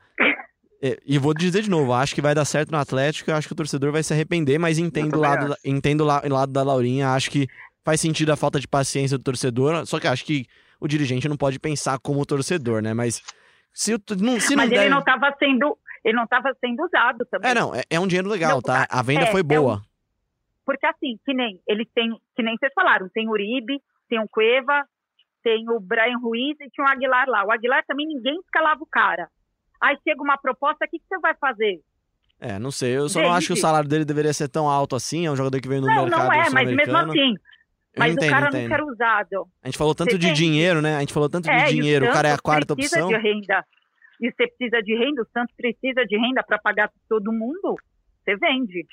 É, 0.83 0.99
e 1.07 1.19
vou 1.19 1.33
dizer 1.35 1.63
de 1.63 1.71
novo, 1.71 1.93
acho 1.93 2.15
que 2.15 2.21
vai 2.23 2.35
dar 2.35 2.45
certo 2.45 2.71
no 2.71 2.79
Atlético, 2.79 3.33
acho 3.33 3.47
que 3.49 3.53
o 3.53 3.57
torcedor 3.57 3.93
vai 3.93 4.03
se 4.03 4.13
arrepender, 4.13 4.59
mas 4.59 4.79
entendo 4.79 5.17
o 5.17 5.21
lado, 5.21 5.49
da- 5.49 5.57
entendo 5.65 6.05
la- 6.05 6.23
lado 6.29 6.53
da 6.53 6.63
Laurinha, 6.63 7.11
acho 7.11 7.31
que 7.31 7.47
faz 7.85 8.01
sentido 8.01 8.31
a 8.33 8.37
falta 8.37 8.59
de 8.61 8.69
paciência 8.69 9.17
do 9.17 9.25
torcedor, 9.25 9.87
só 9.87 9.99
que 10.01 10.07
acho 10.07 10.25
que 10.25 10.47
o 10.81 10.87
dirigente 10.89 11.29
não 11.29 11.37
pode 11.37 11.59
pensar 11.59 11.99
como 11.99 12.21
o 12.21 12.27
torcedor, 12.27 12.83
né? 12.83 12.93
Mas 12.93 13.23
se, 13.73 13.95
o, 13.95 14.01
não, 14.21 14.39
se 14.41 14.55
não 14.55 14.65
Mas 14.65 14.71
der... 14.71 14.81
ele 14.81 14.91
não 14.91 14.99
estava 14.99 15.35
sendo, 15.39 15.79
ele 16.05 16.17
não 16.17 16.25
estava 16.25 16.53
sendo 16.61 16.83
usado 16.85 17.25
também. 17.31 17.51
É, 17.51 17.55
não, 17.55 17.75
é, 17.75 17.83
é 17.89 17.99
um 18.01 18.07
dinheiro 18.07 18.29
legal, 18.29 18.57
Não, 18.57 18.63
tá? 18.63 18.87
A 18.91 19.03
venda 19.03 19.25
é, 19.25 19.27
foi 19.31 19.41
é 19.41 19.45
boa. 19.45 19.83
Porque 20.65 20.85
assim, 20.85 21.19
que 21.25 21.33
nem 21.33 21.61
eles 21.67 21.87
têm, 21.95 22.11
que 22.35 22.43
nem 22.43 22.57
vocês 22.59 22.73
falaram, 22.75 23.09
tem 23.09 23.29
o 23.29 23.31
Uribe, 23.31 23.81
tem 24.09 24.19
o 24.21 24.29
Cueva, 24.29 24.85
tem 25.43 25.65
o 25.71 25.79
Brian 25.79 26.19
Ruiz 26.19 26.57
e 26.61 26.69
tinha 26.71 26.85
o 26.85 26.91
Aguilar 26.91 27.29
lá. 27.29 27.45
O 27.47 27.53
Aguilar 27.53 27.85
também 27.87 28.07
ninguém 28.07 28.39
escalava 28.41 28.83
o 28.83 28.87
cara. 28.87 29.29
Aí 29.81 29.97
chega 30.03 30.23
uma 30.23 30.37
proposta, 30.39 30.85
o 30.85 30.89
que, 30.89 30.99
que 30.99 31.05
você 31.09 31.19
vai 31.19 31.35
fazer? 31.35 31.81
É, 32.39 32.59
não 32.59 32.71
sei, 32.71 32.97
eu 32.97 33.09
só 33.09 33.23
não 33.23 33.33
acho 33.33 33.47
que 33.49 33.53
o 33.55 33.57
salário 33.57 33.89
dele 33.89 34.05
deveria 34.05 34.33
ser 34.33 34.49
tão 34.49 34.69
alto 34.69 34.95
assim, 34.95 35.27
é 35.27 35.31
um 35.31 35.37
jogador 35.37 35.59
que 35.61 35.69
veio 35.69 35.81
no 35.81 35.87
não, 35.87 36.03
mercado 36.05 36.25
não 36.27 36.33
é, 36.33 36.51
mas 36.51 36.71
mesmo 36.71 36.97
assim. 36.97 37.35
Eu 37.95 38.01
Mas 38.01 38.13
entendo, 38.13 38.29
o 38.29 38.31
cara 38.31 38.49
entendo. 38.49 38.69
não 38.69 38.77
quer 38.77 38.83
usado. 38.85 39.49
A 39.63 39.69
gente 39.69 39.79
falou 39.79 39.95
tanto 39.95 40.11
Você 40.11 40.19
de 40.19 40.27
entende? 40.27 40.41
dinheiro, 40.43 40.83
né? 40.83 40.97
A 40.97 41.01
gente 41.01 41.15
falou 41.15 41.31
tanto 41.31 41.49
É, 41.49 41.65
de 41.65 41.75
dinheiro, 41.77 42.05
o 42.07 42.13
cara 42.13 42.29
é 42.29 42.33
a 42.33 42.39
quarta 42.39 42.77
precisa 42.77 43.03
opção. 43.07 43.19
de 43.19 43.27
renda. 43.27 43.65
E 44.21 44.31
você 44.31 44.47
precisa 44.49 44.83
de 44.83 44.95
renda, 44.95 45.23
o 45.23 45.27
Santos 45.33 45.55
precisa 45.57 46.05
de 46.05 46.17
renda 46.19 46.43
para 46.43 46.59
pagar 46.59 46.91
todo 47.09 47.33
mundo. 47.33 47.75
Você 48.23 48.37
vende. 48.37 48.87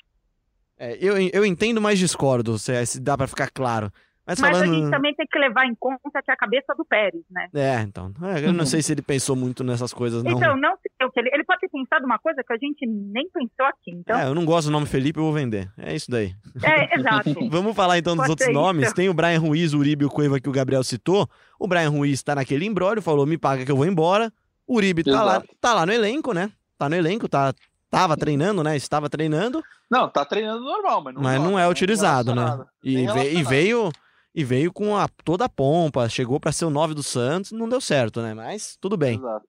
É, 0.78 0.96
eu, 0.98 1.18
eu 1.32 1.44
entendo, 1.44 1.82
mas 1.82 1.98
discordo, 1.98 2.58
se, 2.58 2.86
se 2.86 2.98
dá 3.00 3.16
pra 3.16 3.26
ficar 3.26 3.50
claro. 3.50 3.92
Mas, 4.26 4.40
Mas 4.40 4.62
a 4.62 4.66
gente 4.66 4.90
também 4.90 5.14
tem 5.14 5.26
que 5.30 5.38
levar 5.38 5.66
em 5.66 5.74
conta 5.74 6.22
que 6.22 6.30
é 6.30 6.34
a 6.34 6.36
cabeça 6.36 6.74
do 6.74 6.84
Pérez, 6.84 7.22
né? 7.30 7.48
É, 7.54 7.80
então. 7.82 8.10
é, 8.22 8.46
eu 8.46 8.54
não 8.54 8.64
sei 8.64 8.80
se 8.80 8.92
ele 8.92 9.02
pensou 9.02 9.36
muito 9.36 9.62
nessas 9.62 9.92
coisas, 9.92 10.22
não. 10.22 10.32
Então, 10.32 10.56
não 10.56 10.74
sei 10.78 11.06
o 11.06 11.10
que 11.10 11.20
ele. 11.20 11.28
Ele 11.32 11.44
pode 11.44 11.60
ter 11.60 11.68
pensado 11.68 12.06
uma 12.06 12.18
coisa 12.18 12.42
que 12.42 12.52
a 12.52 12.56
gente 12.56 12.86
nem 12.86 13.28
pensou 13.28 13.66
aqui. 13.66 13.90
Então, 13.90 14.18
É, 14.18 14.26
eu 14.26 14.34
não 14.34 14.46
gosto 14.46 14.68
do 14.68 14.72
nome 14.72 14.86
Felipe, 14.86 15.18
eu 15.18 15.24
vou 15.24 15.32
vender. 15.32 15.70
É 15.76 15.94
isso 15.94 16.10
daí. 16.10 16.34
é, 16.62 16.98
exato. 16.98 17.34
Vamos 17.50 17.76
falar 17.76 17.98
então 17.98 18.14
dos 18.14 18.22
Pode 18.22 18.30
outros 18.30 18.46
ser 18.46 18.52
nomes. 18.54 18.86
isso. 18.86 18.94
Tem 18.94 19.10
o 19.10 19.14
Brian 19.14 19.38
Ruiz, 19.38 19.74
o 19.74 19.78
Uribe 19.78 20.04
e 20.04 20.06
o 20.06 20.10
Cueva 20.10 20.40
que 20.40 20.48
o 20.48 20.52
Gabriel 20.52 20.82
citou. 20.82 21.28
O 21.60 21.68
Brian 21.68 21.90
Ruiz 21.90 22.22
tá 22.22 22.34
naquele 22.34 22.64
embrólio, 22.64 23.02
falou: 23.02 23.26
me 23.26 23.36
paga 23.36 23.64
que 23.64 23.70
eu 23.70 23.76
vou 23.76 23.86
embora. 23.86 24.32
O 24.66 24.76
Uribe 24.76 25.04
tá 25.04 25.22
lá, 25.22 25.42
tá 25.60 25.74
lá 25.74 25.84
no 25.84 25.92
elenco, 25.92 26.32
né? 26.32 26.50
Tá 26.78 26.88
no 26.88 26.96
elenco, 26.96 27.28
tá, 27.28 27.52
tava 27.90 28.16
treinando, 28.16 28.64
né? 28.64 28.74
Estava 28.74 29.10
treinando, 29.10 29.62
Não, 29.90 30.08
tá 30.08 30.24
treinando 30.24 30.64
normal, 30.64 31.02
mas 31.04 31.14
não, 31.14 31.22
mas 31.22 31.40
não 31.40 31.58
é 31.58 31.62
nem 31.62 31.70
utilizado, 31.70 32.34
né? 32.34 32.42
relacionado. 32.42 32.70
E, 32.82 33.38
e 33.38 33.42
veio 33.42 33.92
e 34.34 34.42
veio 34.42 34.72
com 34.72 34.96
a, 34.96 35.06
toda 35.24 35.44
a 35.44 35.48
pompa, 35.48 36.08
chegou 36.08 36.40
pra 36.40 36.50
ser 36.50 36.64
o 36.64 36.70
9 36.70 36.94
do 36.94 37.02
Santos, 37.02 37.52
não 37.52 37.68
deu 37.68 37.80
certo, 37.80 38.20
né? 38.20 38.34
Mas 38.34 38.76
tudo 38.80 38.96
bem. 38.96 39.16
Exato. 39.16 39.46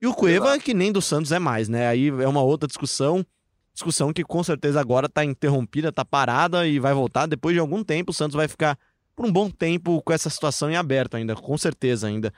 E 0.00 0.06
o 0.06 0.14
Cueva, 0.14 0.48
Exato. 0.48 0.64
que 0.64 0.74
nem 0.74 0.92
do 0.92 1.02
Santos 1.02 1.32
é 1.32 1.38
mais, 1.38 1.68
né? 1.68 1.88
Aí 1.88 2.08
é 2.08 2.28
uma 2.28 2.42
outra 2.42 2.66
discussão. 2.66 3.24
Discussão 3.72 4.12
que 4.12 4.22
com 4.22 4.44
certeza 4.44 4.80
agora 4.80 5.08
tá 5.08 5.24
interrompida, 5.24 5.90
tá 5.90 6.04
parada 6.04 6.66
e 6.66 6.78
vai 6.78 6.94
voltar. 6.94 7.26
Depois 7.26 7.54
de 7.54 7.60
algum 7.60 7.82
tempo, 7.82 8.12
o 8.12 8.14
Santos 8.14 8.36
vai 8.36 8.46
ficar 8.46 8.78
por 9.16 9.26
um 9.26 9.32
bom 9.32 9.50
tempo 9.50 10.00
com 10.02 10.12
essa 10.12 10.30
situação 10.30 10.70
em 10.70 10.76
aberto 10.76 11.16
ainda, 11.16 11.34
com 11.34 11.56
certeza 11.58 12.06
ainda. 12.06 12.32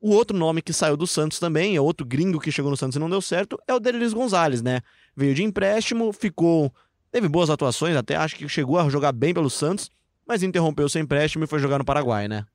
O 0.00 0.10
outro 0.10 0.36
nome 0.36 0.60
que 0.60 0.72
saiu 0.72 0.96
do 0.96 1.06
Santos 1.06 1.38
também, 1.38 1.76
é 1.76 1.80
outro 1.80 2.04
gringo 2.04 2.40
que 2.40 2.50
chegou 2.50 2.70
no 2.70 2.76
Santos 2.76 2.96
e 2.96 2.98
não 2.98 3.08
deu 3.08 3.20
certo, 3.20 3.56
é 3.68 3.74
o 3.74 3.78
Delis 3.78 4.12
Gonzalez, 4.12 4.60
né? 4.60 4.80
Veio 5.14 5.34
de 5.34 5.44
empréstimo, 5.44 6.12
ficou. 6.12 6.72
Teve 7.12 7.28
boas 7.28 7.50
atuações, 7.50 7.94
até 7.94 8.16
acho 8.16 8.34
que 8.34 8.48
chegou 8.48 8.78
a 8.78 8.88
jogar 8.88 9.12
bem 9.12 9.32
pelo 9.32 9.48
Santos, 9.50 9.88
mas 10.26 10.42
interrompeu 10.42 10.88
seu 10.88 11.00
empréstimo 11.00 11.44
e 11.44 11.46
foi 11.46 11.58
jogar 11.58 11.78
no 11.78 11.84
Paraguai, 11.84 12.28
né? 12.28 12.46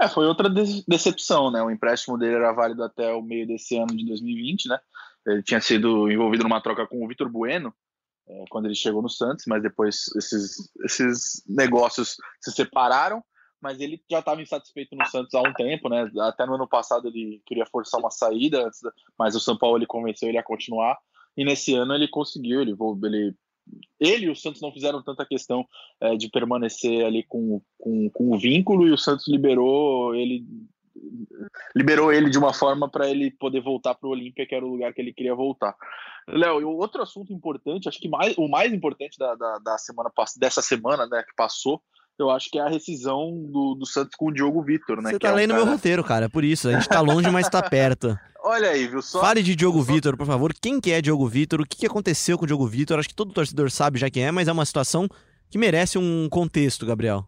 É, 0.00 0.08
foi 0.08 0.26
outra 0.26 0.50
de- 0.50 0.84
decepção, 0.86 1.50
né? 1.50 1.62
O 1.62 1.70
empréstimo 1.70 2.18
dele 2.18 2.34
era 2.34 2.52
válido 2.52 2.82
até 2.82 3.12
o 3.12 3.22
meio 3.22 3.46
desse 3.46 3.76
ano 3.76 3.96
de 3.96 4.04
2020, 4.04 4.68
né? 4.68 4.78
Ele 5.26 5.42
tinha 5.42 5.60
sido 5.60 6.10
envolvido 6.10 6.44
numa 6.44 6.60
troca 6.60 6.86
com 6.86 7.04
o 7.04 7.08
Vitor 7.08 7.28
Bueno 7.30 7.74
é, 8.28 8.44
quando 8.50 8.66
ele 8.66 8.74
chegou 8.74 9.00
no 9.00 9.08
Santos, 9.08 9.44
mas 9.46 9.62
depois 9.62 10.04
esses, 10.16 10.70
esses 10.84 11.42
negócios 11.46 12.16
se 12.40 12.52
separaram. 12.52 13.22
Mas 13.58 13.80
ele 13.80 14.00
já 14.08 14.18
estava 14.18 14.42
insatisfeito 14.42 14.94
no 14.94 15.06
Santos 15.06 15.34
há 15.34 15.40
um 15.40 15.52
tempo, 15.54 15.88
né? 15.88 16.08
Até 16.20 16.44
no 16.44 16.54
ano 16.54 16.68
passado 16.68 17.08
ele 17.08 17.40
queria 17.46 17.64
forçar 17.64 17.98
uma 17.98 18.10
saída, 18.10 18.70
mas 19.18 19.34
o 19.34 19.40
São 19.40 19.56
Paulo 19.56 19.78
ele 19.78 19.86
convenceu 19.86 20.28
ele 20.28 20.36
a 20.38 20.42
continuar. 20.42 20.96
E 21.36 21.44
nesse 21.44 21.74
ano 21.74 21.94
ele 21.94 22.06
conseguiu, 22.06 22.60
ele, 22.60 22.76
ele 23.04 23.34
ele 23.98 24.26
e 24.26 24.30
o 24.30 24.36
Santos 24.36 24.60
não 24.60 24.72
fizeram 24.72 25.02
tanta 25.02 25.26
questão 25.26 25.66
é, 26.00 26.16
de 26.16 26.28
permanecer 26.28 27.04
ali 27.04 27.22
com, 27.22 27.60
com, 27.78 28.10
com 28.10 28.32
o 28.32 28.38
vínculo 28.38 28.86
e 28.86 28.92
o 28.92 28.98
Santos 28.98 29.26
liberou 29.28 30.14
ele 30.14 30.44
liberou 31.74 32.12
ele 32.12 32.30
de 32.30 32.38
uma 32.38 32.52
forma 32.52 32.90
para 32.90 33.08
ele 33.08 33.30
poder 33.30 33.60
voltar 33.60 33.94
para 33.94 34.08
o 34.08 34.12
Olímpia, 34.12 34.46
que 34.46 34.54
era 34.54 34.64
o 34.64 34.70
lugar 34.70 34.92
que 34.92 35.00
ele 35.00 35.12
queria 35.12 35.34
voltar. 35.34 35.74
Léo, 36.28 36.60
e 36.60 36.64
o 36.64 36.70
outro 36.70 37.02
assunto 37.02 37.32
importante, 37.32 37.88
acho 37.88 38.00
que 38.00 38.08
mais, 38.08 38.36
o 38.36 38.48
mais 38.48 38.72
importante 38.72 39.18
da, 39.18 39.34
da, 39.34 39.58
da 39.58 39.78
semana 39.78 40.10
dessa 40.38 40.62
semana 40.62 41.06
né, 41.06 41.22
que 41.22 41.34
passou, 41.36 41.80
eu 42.18 42.30
acho 42.30 42.50
que 42.50 42.58
é 42.58 42.62
a 42.62 42.68
rescisão 42.68 43.30
do, 43.50 43.74
do 43.74 43.86
Santos 43.86 44.14
com 44.16 44.28
o 44.28 44.32
Diogo 44.32 44.62
Vitor, 44.62 45.02
né? 45.02 45.10
Você 45.10 45.18
tá 45.18 45.28
é 45.28 45.32
um 45.32 45.36
lendo 45.36 45.54
meu 45.54 45.64
cara- 45.64 45.76
roteiro, 45.76 46.04
cara, 46.04 46.28
por 46.30 46.44
isso. 46.44 46.68
A 46.68 46.72
gente 46.72 46.88
tá 46.88 47.00
longe, 47.00 47.30
mas 47.30 47.48
tá 47.48 47.62
perto. 47.62 48.18
Olha 48.48 48.70
aí, 48.70 48.86
viu? 48.86 49.02
Só 49.02 49.20
Fale 49.20 49.42
de 49.42 49.56
Diogo 49.56 49.82
Vitor, 49.82 50.16
por 50.16 50.24
favor. 50.24 50.54
Quem 50.54 50.80
que 50.80 50.92
é 50.92 51.02
Diogo 51.02 51.26
Vitor? 51.26 51.60
O 51.60 51.66
que 51.66 51.78
que 51.78 51.86
aconteceu 51.86 52.38
com 52.38 52.44
o 52.44 52.46
Diogo 52.46 52.64
Vitor? 52.64 52.96
Acho 52.96 53.08
que 53.08 53.14
todo 53.14 53.32
torcedor 53.32 53.68
sabe 53.72 53.98
já 53.98 54.08
quem 54.08 54.24
é, 54.24 54.30
mas 54.30 54.46
é 54.46 54.52
uma 54.52 54.64
situação 54.64 55.08
que 55.50 55.58
merece 55.58 55.98
um 55.98 56.28
contexto, 56.28 56.86
Gabriel. 56.86 57.26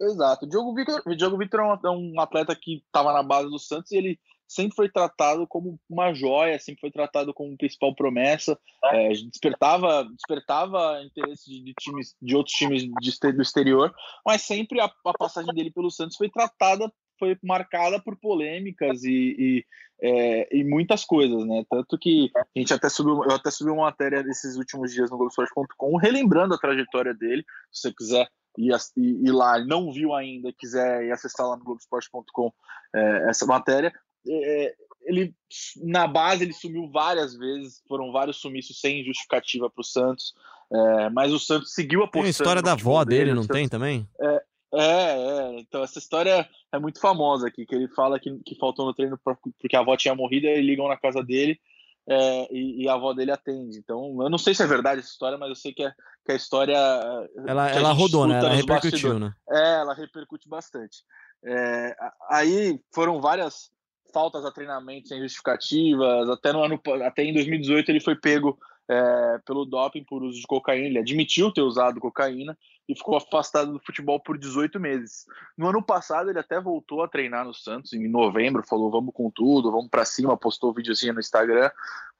Exato. 0.00 0.46
O 0.46 0.48
Diogo 0.48 0.74
Vitor, 0.74 1.02
Diogo 1.14 1.36
Vitor 1.36 1.60
é 1.60 1.64
um, 1.64 1.78
é 1.84 1.90
um 1.90 2.18
atleta 2.18 2.56
que 2.58 2.82
estava 2.86 3.12
na 3.12 3.22
base 3.22 3.50
do 3.50 3.58
Santos 3.58 3.92
e 3.92 3.96
ele 3.98 4.18
sempre 4.48 4.74
foi 4.74 4.88
tratado 4.88 5.46
como 5.46 5.78
uma 5.86 6.14
joia, 6.14 6.58
sempre 6.58 6.80
foi 6.80 6.90
tratado 6.90 7.34
como 7.34 7.58
principal 7.58 7.94
promessa. 7.94 8.58
É, 8.84 9.08
despertava, 9.10 10.08
despertava 10.14 11.02
interesse 11.04 11.44
de, 11.44 11.62
de 11.62 11.74
times, 11.78 12.16
de 12.22 12.34
outros 12.34 12.56
times 12.56 12.84
de, 12.84 13.32
do 13.32 13.42
exterior, 13.42 13.94
mas 14.24 14.40
sempre 14.40 14.80
a, 14.80 14.86
a 14.86 15.12
passagem 15.12 15.52
dele 15.52 15.70
pelo 15.70 15.90
Santos 15.90 16.16
foi 16.16 16.30
tratada, 16.30 16.90
foi 17.18 17.36
marcada 17.42 18.00
por 18.00 18.16
polêmicas 18.16 19.04
e, 19.04 19.36
e, 19.38 19.64
é, 20.06 20.54
e 20.54 20.62
muitas 20.64 21.02
coisas, 21.02 21.46
né? 21.46 21.64
Tanto 21.70 21.96
que 21.98 22.30
a 22.36 22.58
gente 22.58 22.74
até 22.74 22.90
subiu, 22.90 23.24
eu 23.24 23.34
até 23.34 23.50
subi 23.50 23.70
uma 23.70 23.84
matéria 23.84 24.22
nesses 24.22 24.56
últimos 24.56 24.92
dias 24.92 25.10
no 25.10 25.16
Globoesporte.com 25.16 25.96
relembrando 25.96 26.52
a 26.54 26.58
trajetória 26.58 27.14
dele. 27.14 27.42
Se 27.72 27.88
você 27.88 27.94
quiser 27.94 28.28
ir, 28.58 28.70
ir, 28.96 29.26
ir 29.26 29.32
lá 29.32 29.58
não 29.64 29.90
viu 29.90 30.12
ainda, 30.14 30.52
quiser 30.58 31.04
ir 31.04 31.10
acessar 31.10 31.46
lá 31.48 31.56
no 31.56 31.64
Globoesporte.com 31.64 32.52
é, 32.94 33.30
essa 33.30 33.46
matéria, 33.46 33.90
é, 34.28 34.74
ele 35.06 35.34
na 35.82 36.06
base 36.06 36.44
ele 36.44 36.52
sumiu 36.52 36.90
várias 36.90 37.34
vezes, 37.36 37.82
foram 37.88 38.12
vários 38.12 38.36
sumiços 38.40 38.80
sem 38.80 39.04
justificativa 39.04 39.70
para 39.70 39.80
o 39.80 39.84
Santos, 39.84 40.34
é, 40.72 41.10
mas 41.10 41.32
o 41.32 41.38
Santos 41.38 41.72
seguiu 41.72 42.00
Tem 42.00 42.08
apostando. 42.08 42.26
a 42.26 42.30
história 42.30 42.62
da 42.62 42.72
avó 42.72 43.04
dele, 43.04 43.32
o 43.32 43.34
não 43.36 43.42
Santos- 43.42 43.56
tem 43.56 43.68
também? 43.68 44.08
É, 44.20 44.42
é, 44.76 45.56
então 45.58 45.82
essa 45.82 45.98
história 45.98 46.48
é 46.72 46.78
muito 46.78 47.00
famosa 47.00 47.48
aqui, 47.48 47.64
que 47.66 47.74
ele 47.74 47.88
fala 47.88 48.18
que, 48.18 48.30
que 48.44 48.56
faltou 48.56 48.86
no 48.86 48.94
treino 48.94 49.18
porque 49.22 49.76
a 49.76 49.80
avó 49.80 49.96
tinha 49.96 50.14
morrido, 50.14 50.46
e 50.46 50.60
ligam 50.60 50.88
na 50.88 50.96
casa 50.96 51.22
dele 51.22 51.58
é, 52.06 52.48
e, 52.52 52.82
e, 52.82 52.88
a 52.88 52.94
avó 52.94 53.12
dele 53.12 53.30
atende. 53.30 53.78
Então, 53.78 54.22
eu 54.22 54.28
não 54.28 54.36
sei 54.36 54.54
se 54.54 54.62
é 54.62 54.66
verdade 54.66 55.00
essa 55.00 55.08
história, 55.08 55.38
mas 55.38 55.48
eu 55.48 55.54
sei 55.54 55.72
que, 55.72 55.82
é, 55.82 55.92
que 56.24 56.32
a 56.32 56.36
história. 56.36 56.76
Ela, 57.46 57.70
ela 57.70 57.92
rodou, 57.92 58.26
né? 58.26 58.38
Ela 58.38 58.52
repercutiu, 58.52 59.18
né? 59.18 59.34
É, 59.50 59.76
ela 59.76 59.94
repercute 59.94 60.48
bastante. 60.48 60.98
É, 61.42 61.96
aí 62.30 62.78
foram 62.94 63.20
várias 63.20 63.70
faltas 64.12 64.44
a 64.44 64.52
treinamento 64.52 65.08
sem 65.08 65.20
justificativas, 65.20 66.28
até 66.28 66.52
no 66.52 66.62
ano 66.62 66.80
até 67.04 67.24
em 67.24 67.34
2018 67.34 67.88
ele 67.90 68.00
foi 68.00 68.14
pego 68.14 68.56
é, 68.88 69.40
pelo 69.44 69.64
doping 69.64 70.04
por 70.04 70.22
uso 70.22 70.40
de 70.40 70.46
cocaína, 70.46 70.86
ele 70.86 70.98
admitiu 70.98 71.52
ter 71.52 71.62
usado 71.62 72.00
cocaína 72.00 72.56
e 72.88 72.94
ficou 72.94 73.16
afastado 73.16 73.72
do 73.72 73.80
futebol 73.80 74.20
por 74.20 74.36
18 74.36 74.78
meses. 74.78 75.24
No 75.56 75.68
ano 75.68 75.82
passado 75.82 76.30
ele 76.30 76.38
até 76.38 76.60
voltou 76.60 77.02
a 77.02 77.08
treinar 77.08 77.44
no 77.44 77.54
Santos 77.54 77.92
em 77.92 78.08
novembro, 78.08 78.62
falou 78.66 78.90
vamos 78.90 79.14
com 79.14 79.30
tudo, 79.30 79.70
vamos 79.70 79.88
para 79.88 80.04
cima, 80.04 80.36
postou 80.36 80.70
um 80.70 80.74
videozinho 80.74 81.14
no 81.14 81.20
Instagram, 81.20 81.70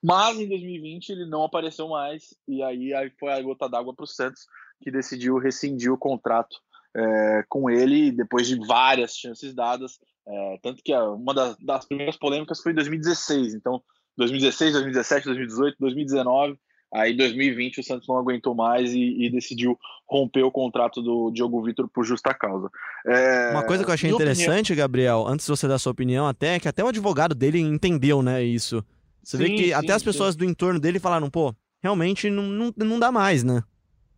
mas 0.03 0.38
em 0.38 0.48
2020 0.48 1.11
ele 1.11 1.27
não 1.27 1.44
apareceu 1.44 1.88
mais 1.88 2.35
e 2.48 2.62
aí, 2.62 2.92
foi 3.18 3.33
a 3.33 3.42
gota 3.42 3.68
d'água 3.68 3.94
para 3.94 4.05
o 4.05 4.09
Santos 4.09 4.46
que 4.81 4.90
decidiu 4.90 5.38
rescindir 5.38 5.92
o 5.92 5.98
contrato 5.98 6.57
é, 6.96 7.44
com 7.48 7.68
ele 7.68 8.11
depois 8.12 8.46
de 8.46 8.57
várias 8.66 9.16
chances 9.16 9.55
dadas, 9.55 9.98
é, 10.27 10.59
tanto 10.62 10.83
que 10.83 10.94
uma 10.94 11.35
das, 11.35 11.57
das 11.59 11.85
primeiras 11.85 12.16
polêmicas 12.16 12.61
foi 12.61 12.72
em 12.72 12.77
2016, 12.77 13.55
então 13.55 13.83
2016, 14.16 14.72
2017, 14.72 15.27
2018, 15.27 15.77
2019 15.79 16.59
Aí 16.94 17.12
em 17.12 17.16
2020 17.16 17.80
o 17.80 17.83
Santos 17.83 18.07
não 18.07 18.16
aguentou 18.16 18.54
mais 18.54 18.92
e, 18.92 19.24
e 19.24 19.28
decidiu 19.28 19.76
romper 20.07 20.44
o 20.44 20.50
contrato 20.50 21.02
do 21.02 21.30
Diogo 21.33 21.61
Vitor 21.62 21.88
por 21.88 22.04
justa 22.04 22.33
causa. 22.33 22.70
É... 23.04 23.50
Uma 23.50 23.66
coisa 23.66 23.83
que 23.83 23.90
eu 23.90 23.94
achei 23.94 24.11
interessante, 24.11 24.72
opinião... 24.72 24.85
Gabriel, 24.85 25.26
antes 25.26 25.44
de 25.44 25.50
você 25.50 25.66
dar 25.66 25.78
sua 25.78 25.90
opinião, 25.90 26.26
até 26.26 26.61
que 26.61 26.68
até 26.68 26.85
o 26.85 26.88
advogado 26.88 27.35
dele 27.35 27.59
entendeu, 27.59 28.22
né, 28.22 28.44
isso. 28.44 28.85
Você 29.22 29.37
sim, 29.37 29.42
vê 29.42 29.50
que 29.50 29.64
sim, 29.64 29.72
até 29.72 29.92
as 29.92 30.04
pessoas 30.04 30.35
sim. 30.35 30.38
do 30.38 30.44
entorno 30.44 30.78
dele 30.78 31.00
falaram, 31.00 31.28
pô, 31.28 31.52
realmente 31.83 32.30
não, 32.30 32.44
não, 32.44 32.72
não 32.76 32.98
dá 33.00 33.11
mais, 33.11 33.42
né? 33.42 33.64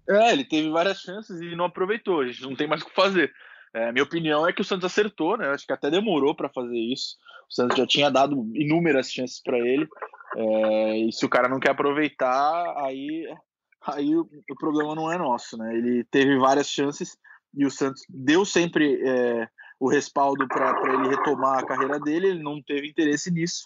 É, 0.08 0.32
ele 0.32 0.44
teve 0.44 0.68
várias 0.68 1.00
chances 1.00 1.40
e 1.40 1.56
não 1.56 1.64
aproveitou, 1.64 2.20
a 2.20 2.26
gente 2.26 2.42
não 2.42 2.54
tem 2.54 2.68
mais 2.68 2.82
o 2.82 2.86
que 2.86 2.94
fazer. 2.94 3.32
É, 3.72 3.90
minha 3.90 4.04
opinião 4.04 4.46
é 4.46 4.52
que 4.52 4.60
o 4.60 4.64
Santos 4.64 4.84
acertou, 4.84 5.36
né? 5.36 5.48
Acho 5.48 5.66
que 5.66 5.72
até 5.72 5.90
demorou 5.90 6.34
para 6.34 6.48
fazer 6.48 6.78
isso. 6.78 7.16
O 7.50 7.54
Santos 7.54 7.76
já 7.76 7.86
tinha 7.86 8.10
dado 8.10 8.50
inúmeras 8.54 9.10
chances 9.10 9.40
para 9.42 9.58
ele. 9.58 9.86
É, 10.34 10.98
e 10.98 11.12
se 11.12 11.24
o 11.24 11.28
cara 11.28 11.48
não 11.48 11.60
quer 11.60 11.70
aproveitar, 11.70 12.74
aí, 12.84 13.26
aí 13.86 14.16
o, 14.16 14.28
o, 14.50 14.56
problema 14.56 14.94
não 14.94 15.10
é 15.10 15.18
nosso, 15.18 15.56
né? 15.56 15.76
Ele 15.76 16.04
teve 16.04 16.36
várias 16.38 16.68
chances 16.68 17.16
e 17.54 17.64
o 17.64 17.70
Santos 17.70 18.02
deu 18.08 18.44
sempre 18.44 19.00
é, 19.06 19.48
o 19.78 19.88
respaldo 19.88 20.46
para 20.48 20.94
ele 20.94 21.08
retomar 21.08 21.58
a 21.58 21.66
carreira 21.66 21.98
dele, 22.00 22.28
ele 22.28 22.42
não 22.42 22.62
teve 22.62 22.88
interesse 22.88 23.30
nisso. 23.30 23.64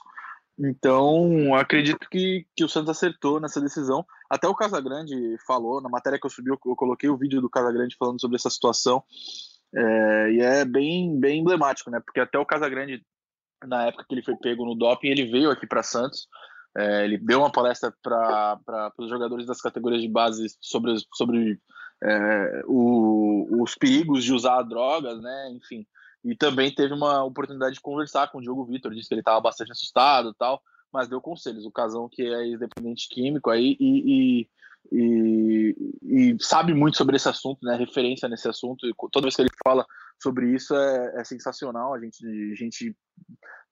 Então, 0.62 1.54
acredito 1.54 2.06
que, 2.10 2.46
que 2.54 2.64
o 2.64 2.68
Santos 2.68 2.90
acertou 2.90 3.40
nessa 3.40 3.60
decisão. 3.60 4.04
Até 4.28 4.46
o 4.46 4.54
Casagrande 4.54 5.14
falou, 5.46 5.80
na 5.80 5.88
matéria 5.88 6.18
que 6.20 6.26
eu 6.26 6.30
subi, 6.30 6.50
eu 6.50 6.58
coloquei 6.58 7.08
o 7.08 7.16
vídeo 7.16 7.40
do 7.40 7.48
Casagrande 7.48 7.96
falando 7.98 8.20
sobre 8.20 8.36
essa 8.36 8.50
situação. 8.50 9.02
É, 9.74 10.32
e 10.32 10.40
é 10.40 10.64
bem, 10.64 11.18
bem 11.18 11.40
emblemático, 11.40 11.90
né? 11.90 12.00
Porque 12.04 12.20
até 12.20 12.38
o 12.38 12.44
Casagrande, 12.44 13.02
na 13.66 13.86
época 13.86 14.04
que 14.08 14.14
ele 14.14 14.22
foi 14.22 14.36
pego 14.36 14.64
no 14.64 14.74
doping, 14.74 15.08
ele 15.08 15.26
veio 15.26 15.50
aqui 15.50 15.66
para 15.66 15.82
Santos 15.82 16.28
é, 16.76 17.04
ele 17.04 17.18
deu 17.18 17.40
uma 17.40 17.50
palestra 17.50 17.92
para 18.02 18.92
os 18.98 19.08
jogadores 19.08 19.46
das 19.46 19.60
categorias 19.60 20.02
de 20.02 20.08
base 20.08 20.56
sobre, 20.60 20.94
sobre 21.12 21.60
é, 22.02 22.62
o, 22.66 23.62
os 23.62 23.74
perigos 23.74 24.22
de 24.22 24.32
usar 24.32 24.62
drogas, 24.62 25.20
né? 25.20 25.50
Enfim. 25.50 25.86
E 26.24 26.36
também 26.36 26.72
teve 26.72 26.94
uma 26.94 27.24
oportunidade 27.24 27.74
de 27.74 27.80
conversar 27.80 28.30
com 28.30 28.38
o 28.38 28.42
Diogo 28.42 28.64
Vitor, 28.64 28.94
disse 28.94 29.08
que 29.08 29.14
ele 29.14 29.20
estava 29.20 29.40
bastante 29.40 29.72
assustado 29.72 30.34
tal, 30.34 30.62
mas 30.92 31.08
deu 31.08 31.20
conselhos. 31.20 31.64
O 31.64 31.72
Casão, 31.72 32.08
que 32.08 32.22
é 32.22 32.46
ex-dependente 32.46 33.08
químico 33.08 33.50
aí 33.50 33.76
e, 33.80 34.42
e, 34.42 34.48
e, 34.92 35.74
e, 36.02 36.36
sabe 36.40 36.74
muito 36.74 36.96
sobre 36.96 37.16
esse 37.16 37.28
assunto, 37.28 37.64
né? 37.64 37.76
Referência 37.76 38.28
nesse 38.28 38.48
assunto. 38.48 38.86
E 38.86 38.92
toda 39.10 39.24
vez 39.24 39.36
que 39.36 39.42
ele 39.42 39.50
fala 39.62 39.86
sobre 40.20 40.54
isso 40.54 40.74
é, 40.74 41.20
é 41.20 41.24
sensacional. 41.24 41.94
A 41.94 42.00
gente, 42.00 42.26
a 42.26 42.54
gente 42.54 42.96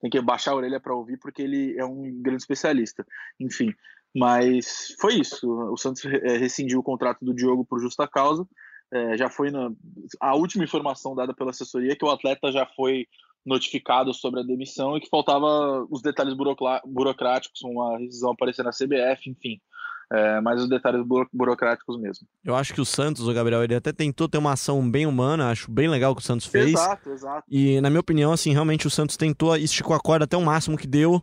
tem 0.01 0.11
que 0.11 0.21
baixar 0.21 0.53
a 0.53 0.57
orelha 0.57 0.81
para 0.81 0.95
ouvir 0.95 1.19
porque 1.19 1.43
ele 1.43 1.77
é 1.79 1.85
um 1.85 2.23
grande 2.23 2.43
especialista. 2.43 3.05
Enfim, 3.41 3.75
mas 4.15 4.95
foi 5.01 5.15
isso. 5.15 5.51
O 5.73 5.77
Santos 5.77 6.05
é, 6.05 6.37
rescindiu 6.37 6.81
o 6.81 6.85
contrato 6.85 7.25
do 7.25 7.35
Diogo 7.35 7.65
por 7.65 7.81
justa 7.81 8.07
causa. 8.07 8.47
É, 8.93 9.17
já 9.19 9.29
foi 9.29 9.51
na, 9.51 9.71
a 10.21 10.35
última 10.35 10.65
informação 10.65 11.15
dada 11.15 11.35
pela 11.35 11.51
assessoria 11.51 11.97
que 11.97 12.05
o 12.05 12.11
atleta 12.11 12.51
já 12.51 12.65
foi 12.65 13.07
notificado 13.45 14.13
sobre 14.15 14.41
a 14.41 14.43
demissão 14.43 14.97
e 14.97 15.01
que 15.01 15.09
faltava 15.09 15.87
os 15.91 16.03
detalhes 16.03 16.35
burocráticos, 16.85 17.63
uma 17.63 17.99
rescisão 17.99 18.33
aparecer 18.33 18.63
na 18.63 18.71
CBF, 18.71 19.31
enfim. 19.31 19.61
É, 20.11 20.41
mas 20.41 20.63
os 20.63 20.69
detalhes 20.69 21.05
burocráticos 21.33 22.01
mesmo. 22.01 22.27
Eu 22.43 22.57
acho 22.57 22.73
que 22.73 22.81
o 22.81 22.85
Santos, 22.85 23.29
o 23.29 23.35
Gabriel, 23.35 23.63
ele 23.63 23.75
até 23.75 23.93
tentou 23.93 24.27
ter 24.27 24.39
uma 24.39 24.53
ação 24.53 24.89
bem 24.91 25.07
humana, 25.07 25.51
acho 25.51 25.71
bem 25.71 25.87
legal 25.87 26.15
que 26.17 26.23
o 26.23 26.25
Santos 26.25 26.47
fez. 26.47 26.73
Exato, 26.73 27.11
exato. 27.11 27.45
E 27.47 27.79
na 27.83 27.91
minha 27.91 28.01
opinião, 28.01 28.33
assim, 28.33 28.53
realmente 28.53 28.87
o 28.87 28.91
Santos 28.91 29.19
tentou, 29.19 29.55
esticou 29.57 29.95
a 29.95 30.01
corda 30.01 30.25
até 30.25 30.37
o 30.37 30.45
máximo 30.45 30.79
que 30.79 30.87
deu, 30.87 31.23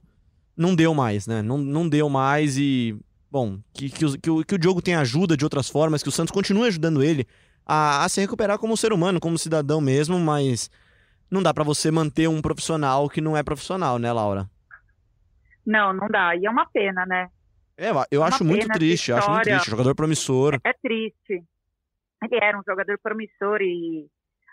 não 0.55 0.75
deu 0.75 0.93
mais, 0.93 1.25
né? 1.25 1.41
Não, 1.41 1.57
não 1.57 1.89
deu 1.89 2.09
mais 2.09 2.59
e, 2.59 2.95
bom, 3.31 3.57
que, 3.73 3.89
que, 3.89 4.05
o, 4.05 4.19
que, 4.19 4.29
o, 4.29 4.45
que 4.45 4.55
o 4.55 4.59
Diogo 4.59 4.83
tenha 4.83 4.99
ajuda 4.99 5.35
de 5.35 5.43
outras 5.43 5.67
formas, 5.67 6.03
que 6.03 6.09
o 6.09 6.11
Santos 6.11 6.31
continue 6.31 6.67
ajudando 6.67 7.01
ele 7.01 7.27
a, 7.65 8.05
a 8.05 8.09
se 8.09 8.21
recuperar 8.21 8.59
como 8.59 8.77
ser 8.77 8.93
humano, 8.93 9.19
como 9.19 9.37
cidadão 9.37 9.81
mesmo, 9.81 10.19
mas 10.19 10.69
não 11.29 11.41
dá 11.41 11.53
para 11.53 11.63
você 11.63 11.89
manter 11.89 12.29
um 12.29 12.41
profissional 12.41 13.09
que 13.09 13.19
não 13.19 13.35
é 13.35 13.41
profissional, 13.41 13.97
né, 13.97 14.11
Laura? 14.13 14.47
Não, 15.65 15.91
não 15.91 16.07
dá. 16.07 16.35
E 16.35 16.45
é 16.45 16.49
uma 16.49 16.67
pena, 16.67 17.05
né? 17.07 17.27
É, 17.77 17.89
eu 18.09 18.23
acho 18.23 18.43
muito 18.43 18.67
triste, 18.69 19.11
acho 19.11 19.29
muito 19.29 19.43
triste. 19.43 19.69
Jogador 19.69 19.95
promissor. 19.95 20.55
É, 20.63 20.69
é 20.69 20.73
triste. 20.73 21.43
Ele 22.23 22.39
era 22.41 22.57
um 22.57 22.63
jogador 22.65 22.97
promissor 23.01 23.61
e 23.61 24.07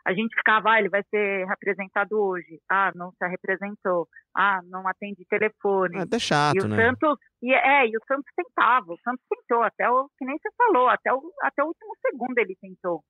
a 0.04 0.12
gente 0.12 0.34
ficava, 0.34 0.72
ah, 0.72 0.78
ele 0.80 0.88
vai 0.88 1.02
ser 1.04 1.46
representado 1.46 2.18
hoje. 2.18 2.60
Ah, 2.68 2.90
não 2.94 3.12
se 3.12 3.26
representou. 3.28 4.08
Ah, 4.34 4.60
não 4.64 4.86
atende 4.88 5.24
telefone. 5.26 5.96
É 5.96 6.02
até 6.02 6.18
chato, 6.18 6.56
e 6.56 6.60
o 6.60 6.68
né? 6.68 6.76
Santos, 6.76 7.18
e, 7.40 7.54
é, 7.54 7.86
e 7.86 7.96
o 7.96 8.00
Santos 8.06 8.30
tentava, 8.34 8.92
o 8.92 8.98
Santos 9.04 9.24
tentou, 9.28 9.62
até 9.62 9.88
o, 9.88 10.08
que 10.18 10.24
nem 10.24 10.36
você 10.38 10.48
falou, 10.56 10.88
até 10.88 11.12
o, 11.12 11.32
até 11.42 11.62
o 11.62 11.66
último 11.66 11.94
segundo 12.00 12.36
ele 12.38 12.56
tentou, 12.60 13.04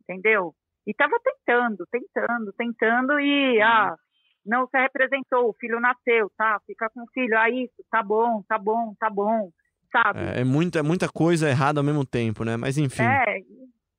entendeu? 0.00 0.54
E 0.86 0.92
tava 0.94 1.16
tentando, 1.22 1.86
tentando, 1.90 2.52
tentando 2.54 3.20
e, 3.20 3.58
uhum. 3.58 3.64
ah, 3.64 3.96
não 4.44 4.66
se 4.66 4.78
representou, 4.78 5.48
o 5.48 5.54
filho 5.54 5.80
nasceu, 5.80 6.30
tá? 6.36 6.60
Fica 6.66 6.90
com 6.90 7.02
o 7.02 7.10
filho, 7.12 7.38
ah, 7.38 7.48
isso, 7.50 7.74
tá 7.90 8.02
bom, 8.02 8.42
tá 8.48 8.58
bom, 8.58 8.94
tá 8.98 9.08
bom, 9.08 9.50
sabe? 9.90 10.20
É, 10.20 10.40
é 10.40 10.44
muita, 10.44 10.80
é 10.80 10.82
muita 10.82 11.08
coisa 11.08 11.48
errada 11.48 11.80
ao 11.80 11.84
mesmo 11.84 12.04
tempo, 12.04 12.44
né? 12.44 12.56
Mas 12.56 12.78
enfim. 12.78 13.02
É, 13.02 13.40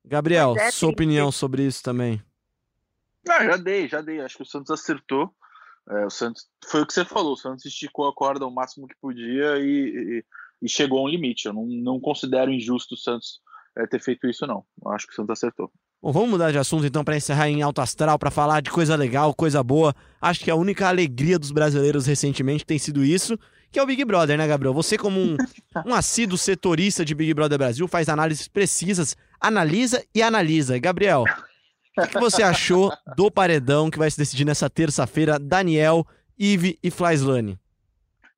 Gabriel, 0.06 0.56
é 0.58 0.72
sua 0.72 0.90
opinião 0.90 1.32
sobre 1.32 1.64
isso 1.66 1.82
também. 1.82 2.22
Ah, 3.30 3.46
já 3.46 3.58
dei, 3.58 3.88
já 3.88 4.02
dei. 4.02 4.20
Acho 4.20 4.38
que 4.38 4.44
o 4.44 4.46
Santos 4.46 4.72
acertou. 4.72 5.34
É, 5.90 6.06
o 6.06 6.10
Santos 6.10 6.50
foi 6.66 6.82
o 6.82 6.86
que 6.86 6.94
você 6.94 7.06
falou. 7.06 7.34
O 7.34 7.38
Santos 7.38 7.66
esticou 7.66 8.08
a 8.08 8.14
corda 8.14 8.46
o 8.46 8.52
máximo 8.52 8.88
que 8.88 8.96
podia 9.02 9.58
e, 9.60 9.64
e, 9.64 10.26
e 10.62 10.70
chegou 10.70 11.00
a 11.00 11.04
um 11.04 11.08
limite. 11.08 11.46
Eu 11.46 11.54
não, 11.54 11.66
não 11.66 12.00
considero 12.00 12.52
injusto 12.52 12.96
o 12.96 12.98
Santos 12.98 13.42
é, 13.78 13.88
ter 13.88 14.02
feito 14.02 14.28
isso, 14.28 14.46
não. 14.46 14.66
Eu 14.84 14.92
acho 14.92 15.08
que 15.08 15.14
o 15.14 15.16
Santos 15.16 15.32
acertou. 15.32 15.72
Bom, 16.04 16.12
vamos 16.12 16.32
mudar 16.32 16.52
de 16.52 16.58
assunto 16.58 16.86
então 16.86 17.02
para 17.02 17.16
encerrar 17.16 17.48
em 17.48 17.62
alto 17.62 17.80
astral, 17.80 18.20
para 18.20 18.30
falar 18.30 18.62
de 18.62 18.70
coisa 18.70 18.94
legal, 18.94 19.34
coisa 19.34 19.64
boa. 19.64 19.96
Acho 20.20 20.42
que 20.42 20.52
a 20.52 20.56
única 20.56 20.90
alegria 20.90 21.40
dos 21.40 21.50
brasileiros 21.50 22.06
recentemente 22.06 22.66
tem 22.66 22.78
sido 22.78 23.06
isso, 23.06 23.40
que 23.72 23.80
é 23.80 23.84
o 23.84 23.86
Big 23.86 24.04
Brother, 24.04 24.38
né, 24.38 24.46
Gabriel? 24.46 24.74
Você, 24.74 24.98
como 24.98 25.18
um, 25.18 25.38
um 25.88 25.94
assíduo 25.94 26.38
setorista 26.38 27.06
de 27.06 27.16
Big 27.16 27.34
Brother 27.34 27.58
Brasil, 27.58 27.88
faz 27.88 28.10
análises 28.10 28.50
precisas, 28.50 29.16
analisa 29.40 30.04
e 30.14 30.22
analisa. 30.22 30.78
Gabriel, 30.78 31.24
o 31.98 32.06
que, 32.06 32.20
você 32.20 32.44
achou 32.44 32.92
do 33.16 33.32
paredão 33.32 33.90
que 33.90 33.98
vai 33.98 34.12
se 34.12 34.18
decidir 34.18 34.44
nessa 34.44 34.70
terça-feira? 34.70 35.40
Daniel, 35.40 36.06
Ive 36.38 36.78
e 36.84 36.92
Flyslane. 36.92 37.58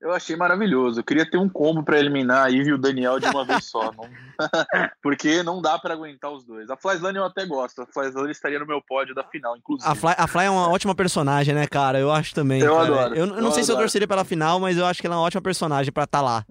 Eu 0.05 0.13
achei 0.13 0.35
maravilhoso. 0.35 0.99
Eu 0.99 1.03
queria 1.03 1.27
ter 1.27 1.37
um 1.37 1.49
combo 1.49 1.81
para 1.81 1.97
eliminar 1.97 2.45
a 2.45 2.47
Ivy 2.47 2.69
e 2.69 2.73
o 2.73 2.77
Daniel 2.77 3.19
de 3.19 3.25
uma 3.25 3.43
vez 3.43 3.65
só. 3.65 3.89
Não... 3.97 4.07
Porque 5.01 5.41
não 5.41 5.61
dá 5.61 5.79
para 5.79 5.95
aguentar 5.95 6.31
os 6.31 6.45
dois. 6.45 6.69
A 6.69 6.77
Flyslane 6.77 7.17
eu 7.17 7.23
até 7.23 7.43
gosto. 7.45 7.81
A 7.81 7.87
Flyslane 7.87 8.31
estaria 8.31 8.59
no 8.59 8.67
meu 8.67 8.81
pódio 8.81 9.15
da 9.15 9.23
final, 9.23 9.57
inclusive. 9.57 9.89
A 9.89 9.95
Fly, 9.95 10.13
a 10.15 10.27
Fly 10.27 10.45
é 10.45 10.49
uma 10.49 10.69
ótima 10.69 10.93
personagem, 10.93 11.55
né, 11.55 11.65
cara? 11.65 11.97
Eu 11.97 12.11
acho 12.11 12.35
também. 12.35 12.61
Eu 12.61 12.75
cara. 12.75 12.83
adoro. 12.85 13.15
Eu, 13.15 13.25
eu 13.27 13.41
não 13.41 13.51
sei 13.51 13.63
se 13.63 13.71
eu 13.71 13.77
torceria 13.77 14.07
pela 14.07 14.23
final, 14.23 14.59
mas 14.59 14.77
eu 14.77 14.85
acho 14.85 15.01
que 15.01 15.07
ela 15.07 15.15
é 15.15 15.17
uma 15.17 15.25
ótima 15.25 15.41
personagem 15.41 15.91
para 15.91 16.03
estar 16.03 16.19
tá 16.19 16.23
lá. 16.23 16.45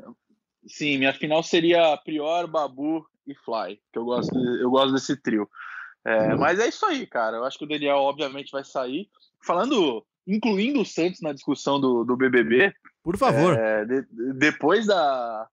Sim, 0.66 0.98
minha 0.98 1.12
final 1.12 1.42
seria 1.42 1.96
Prior, 1.98 2.48
Babu 2.48 3.06
e 3.24 3.34
Fly. 3.34 3.78
Que 3.92 3.98
eu 4.00 4.04
gosto, 4.04 4.36
eu 4.36 4.70
gosto 4.70 4.94
desse 4.94 5.16
trio. 5.16 5.48
É, 6.04 6.34
mas 6.34 6.58
é 6.58 6.66
isso 6.66 6.84
aí, 6.86 7.06
cara. 7.06 7.36
Eu 7.36 7.44
acho 7.44 7.58
que 7.58 7.64
o 7.64 7.68
Daniel, 7.68 7.98
obviamente, 7.98 8.50
vai 8.50 8.64
sair. 8.64 9.08
Falando, 9.40 10.04
incluindo 10.26 10.80
o 10.80 10.86
Santos 10.86 11.20
na 11.20 11.32
discussão 11.32 11.78
do, 11.78 12.02
do 12.02 12.16
BBB, 12.16 12.74
por 13.04 13.16
favor. 13.16 13.56
É, 13.56 13.84
de, 13.84 14.04
depois 14.34 14.86
da, 14.86 15.46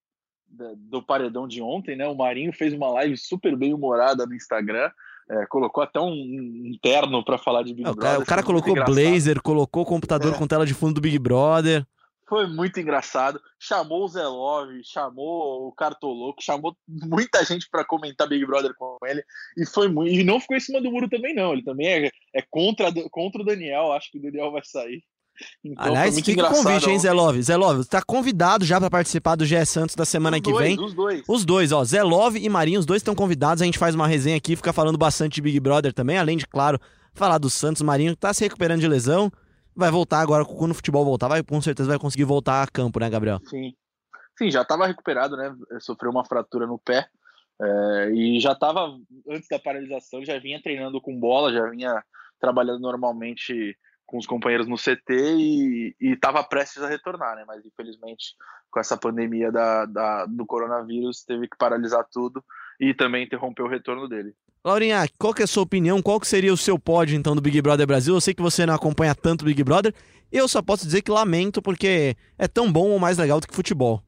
da, 0.47 0.71
do 0.75 1.03
paredão 1.03 1.47
de 1.47 1.61
ontem, 1.61 1.95
né? 1.95 2.07
O 2.07 2.15
Marinho 2.15 2.51
fez 2.53 2.73
uma 2.73 2.89
live 2.89 3.17
super 3.17 3.55
bem 3.55 3.73
humorada 3.73 4.25
no 4.25 4.33
Instagram. 4.33 4.89
É, 5.29 5.45
colocou 5.45 5.83
até 5.83 5.99
um, 5.99 6.11
um 6.11 6.71
terno 6.81 7.23
para 7.23 7.37
falar 7.37 7.63
de 7.63 7.73
Big 7.73 7.87
É, 7.87 7.91
o 7.91 7.93
Brother. 7.93 8.11
cara, 8.11 8.23
o 8.23 8.25
cara 8.25 8.43
colocou 8.43 8.71
engraçado. 8.71 8.95
blazer, 8.95 9.41
colocou 9.41 9.85
computador 9.85 10.33
É. 10.33 10.37
com 10.37 10.47
tela 10.47 10.65
de 10.65 10.73
fundo 10.73 10.95
do 10.95 11.01
Big 11.01 11.19
Brother. 11.19 11.85
Foi 12.27 12.47
muito 12.47 12.79
engraçado. 12.79 13.41
Chamou 13.59 14.05
o 14.05 14.07
Zé 14.07 14.25
Love, 14.25 14.81
chamou 14.85 15.67
o 15.67 15.71
Cartoloco, 15.73 16.41
chamou 16.41 16.73
muita 16.87 17.43
gente 17.43 17.67
para 17.69 17.83
comentar 17.83 18.27
Big 18.27 18.45
Brother 18.45 18.73
com 18.77 18.97
ele. 19.05 19.21
E 19.57 19.65
foi 19.65 19.89
muito. 19.89 20.13
E 20.13 20.23
não 20.23 20.39
ficou 20.39 20.55
em 20.55 20.61
cima 20.61 20.81
do 20.81 20.89
muro 20.89 21.09
também, 21.09 21.35
não. 21.35 21.51
Ele 21.51 21.63
também 21.63 21.87
é, 21.87 22.09
é 22.33 22.41
contra, 22.49 22.89
contra 23.09 23.41
o 23.41 23.45
Daniel. 23.45 23.91
Acho 23.91 24.09
que 24.11 24.17
o 24.17 24.21
Daniel 24.21 24.49
vai 24.51 24.61
sair. 24.63 25.03
Então, 25.63 25.85
Aliás, 25.85 26.19
fica 26.19 26.45
o 26.45 26.49
convite, 26.49 26.89
hein. 26.89 26.99
Zé 26.99 27.11
Love? 27.11 27.41
Zé 27.41 27.55
Love, 27.55 27.83
você 27.83 27.89
tá 27.89 28.01
convidado 28.01 28.65
já 28.65 28.79
pra 28.79 28.89
participar 28.89 29.35
do 29.35 29.45
GE 29.45 29.65
Santos 29.65 29.95
da 29.95 30.05
semana 30.05 30.37
Os 30.37 30.43
que 30.43 30.51
dois, 30.51 30.67
vem. 30.67 30.79
Os 30.79 30.93
dois. 30.93 31.23
Os 31.27 31.45
dois, 31.45 31.71
ó, 31.71 31.83
Zé 31.83 32.03
Love 32.03 32.39
e 32.39 32.49
Marinho, 32.49 32.79
os 32.79 32.85
dois 32.85 32.99
estão 33.01 33.15
convidados. 33.15 33.61
A 33.61 33.65
gente 33.65 33.77
faz 33.79 33.95
uma 33.95 34.07
resenha 34.07 34.37
aqui, 34.37 34.55
fica 34.55 34.73
falando 34.73 34.97
bastante 34.97 35.35
de 35.35 35.41
Big 35.41 35.59
Brother 35.59 35.93
também, 35.93 36.17
além 36.17 36.37
de, 36.37 36.47
claro, 36.47 36.79
falar 37.13 37.37
do 37.37 37.49
Santos. 37.49 37.81
Marinho 37.81 38.15
tá 38.15 38.33
se 38.33 38.43
recuperando 38.43 38.81
de 38.81 38.87
lesão. 38.87 39.31
Vai 39.75 39.89
voltar 39.89 40.19
agora, 40.19 40.43
quando 40.43 40.71
o 40.71 40.75
futebol 40.75 41.05
voltar, 41.05 41.27
vai, 41.29 41.41
com 41.41 41.61
certeza 41.61 41.87
vai 41.89 41.97
conseguir 41.99 42.25
voltar 42.25 42.61
a 42.61 42.67
campo, 42.67 42.99
né, 42.99 43.09
Gabriel? 43.09 43.39
Sim. 43.45 43.73
Sim, 44.37 44.49
já 44.49 44.63
estava 44.63 44.87
recuperado, 44.87 45.37
né? 45.37 45.53
Sofreu 45.79 46.11
uma 46.11 46.25
fratura 46.25 46.65
no 46.65 46.79
pé. 46.79 47.07
é, 47.61 48.11
e 48.11 48.39
já 48.39 48.53
estava, 48.53 48.97
antes 49.29 49.47
da 49.49 49.59
paralisação, 49.59 50.25
já 50.25 50.39
vinha 50.39 50.61
treinando 50.61 50.99
com 50.99 51.19
bola, 51.19 51.53
já 51.53 51.69
vinha 51.69 52.03
trabalhando 52.39 52.79
normalmente 52.79 53.77
com 54.11 54.17
os 54.17 54.27
companheiros 54.27 54.67
no 54.67 54.75
CT 54.75 55.13
e 55.13 55.95
estava 56.01 56.43
prestes 56.43 56.83
a 56.83 56.87
retornar, 56.89 57.33
né? 57.37 57.45
Mas 57.47 57.65
infelizmente, 57.65 58.35
com 58.69 58.77
essa 58.77 58.97
pandemia 58.97 59.49
da, 59.49 59.85
da- 59.85 60.25
do 60.25 60.45
coronavírus, 60.45 61.23
teve 61.23 61.47
que 61.47 61.57
paralisar 61.57 62.05
tudo 62.11 62.43
e 62.77 62.93
também 62.93 63.23
interrompeu 63.23 63.65
o 63.65 63.69
retorno 63.69 64.09
dele. 64.09 64.33
Laurinha, 64.65 65.07
qual 65.17 65.33
que 65.33 65.41
é 65.41 65.45
a 65.45 65.47
sua 65.47 65.63
opinião? 65.63 66.01
Qual 66.01 66.19
que 66.19 66.27
seria 66.27 66.51
o 66.53 66.57
seu 66.57 66.77
pódio, 66.77 67.15
então, 67.17 67.33
do 67.33 67.41
Big 67.41 67.61
Brother 67.61 67.87
Brasil? 67.87 68.13
Eu 68.13 68.21
sei 68.21 68.33
que 68.33 68.41
você 68.41 68.65
não 68.65 68.75
acompanha 68.75 69.15
tanto 69.15 69.43
o 69.43 69.45
Big 69.45 69.63
Brother. 69.63 69.93
Eu 70.29 70.47
só 70.47 70.61
posso 70.61 70.85
dizer 70.85 71.01
que 71.01 71.09
lamento, 71.09 71.61
porque 71.61 72.15
é 72.37 72.47
tão 72.49 72.71
bom 72.71 72.89
ou 72.89 72.99
mais 72.99 73.17
legal 73.17 73.39
do 73.39 73.47
que 73.47 73.55
futebol. 73.55 74.03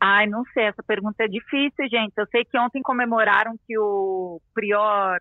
Ai, 0.00 0.26
não 0.26 0.44
sei, 0.54 0.64
essa 0.64 0.82
pergunta 0.82 1.24
é 1.24 1.28
difícil, 1.28 1.88
gente. 1.90 2.14
Eu 2.16 2.26
sei 2.30 2.44
que 2.44 2.58
ontem 2.58 2.80
comemoraram 2.82 3.54
que 3.66 3.76
o 3.78 4.40
Prior, 4.54 5.18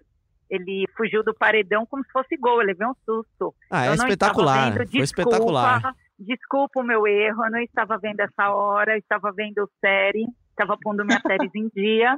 ele 0.50 0.86
fugiu 0.96 1.24
do 1.24 1.34
paredão 1.34 1.86
como 1.86 2.04
se 2.04 2.12
fosse 2.12 2.38
gol, 2.38 2.62
ele 2.62 2.72
levei 2.72 2.88
um 2.88 2.96
susto. 3.06 3.54
Ah, 3.70 3.86
é 3.86 3.90
eu 3.90 3.98
não 3.98 4.06
espetacular. 4.06 4.56
estava 4.56 4.66
vendo, 4.66 4.76
Foi 4.76 4.86
desculpa, 4.86 5.30
espetacular. 5.30 5.96
Desculpa 6.20 6.80
o 6.80 6.84
meu 6.84 7.06
erro, 7.08 7.46
eu 7.46 7.52
não 7.52 7.60
estava 7.60 7.98
vendo 7.98 8.20
essa 8.22 8.50
hora, 8.50 8.94
eu 8.94 8.98
estava 8.98 9.32
vendo 9.32 9.70
série, 9.80 10.26
estava 10.50 10.78
pondo 10.82 11.06
minhas 11.06 11.22
séries 11.22 11.52
em 11.54 11.70
dia. 11.70 12.18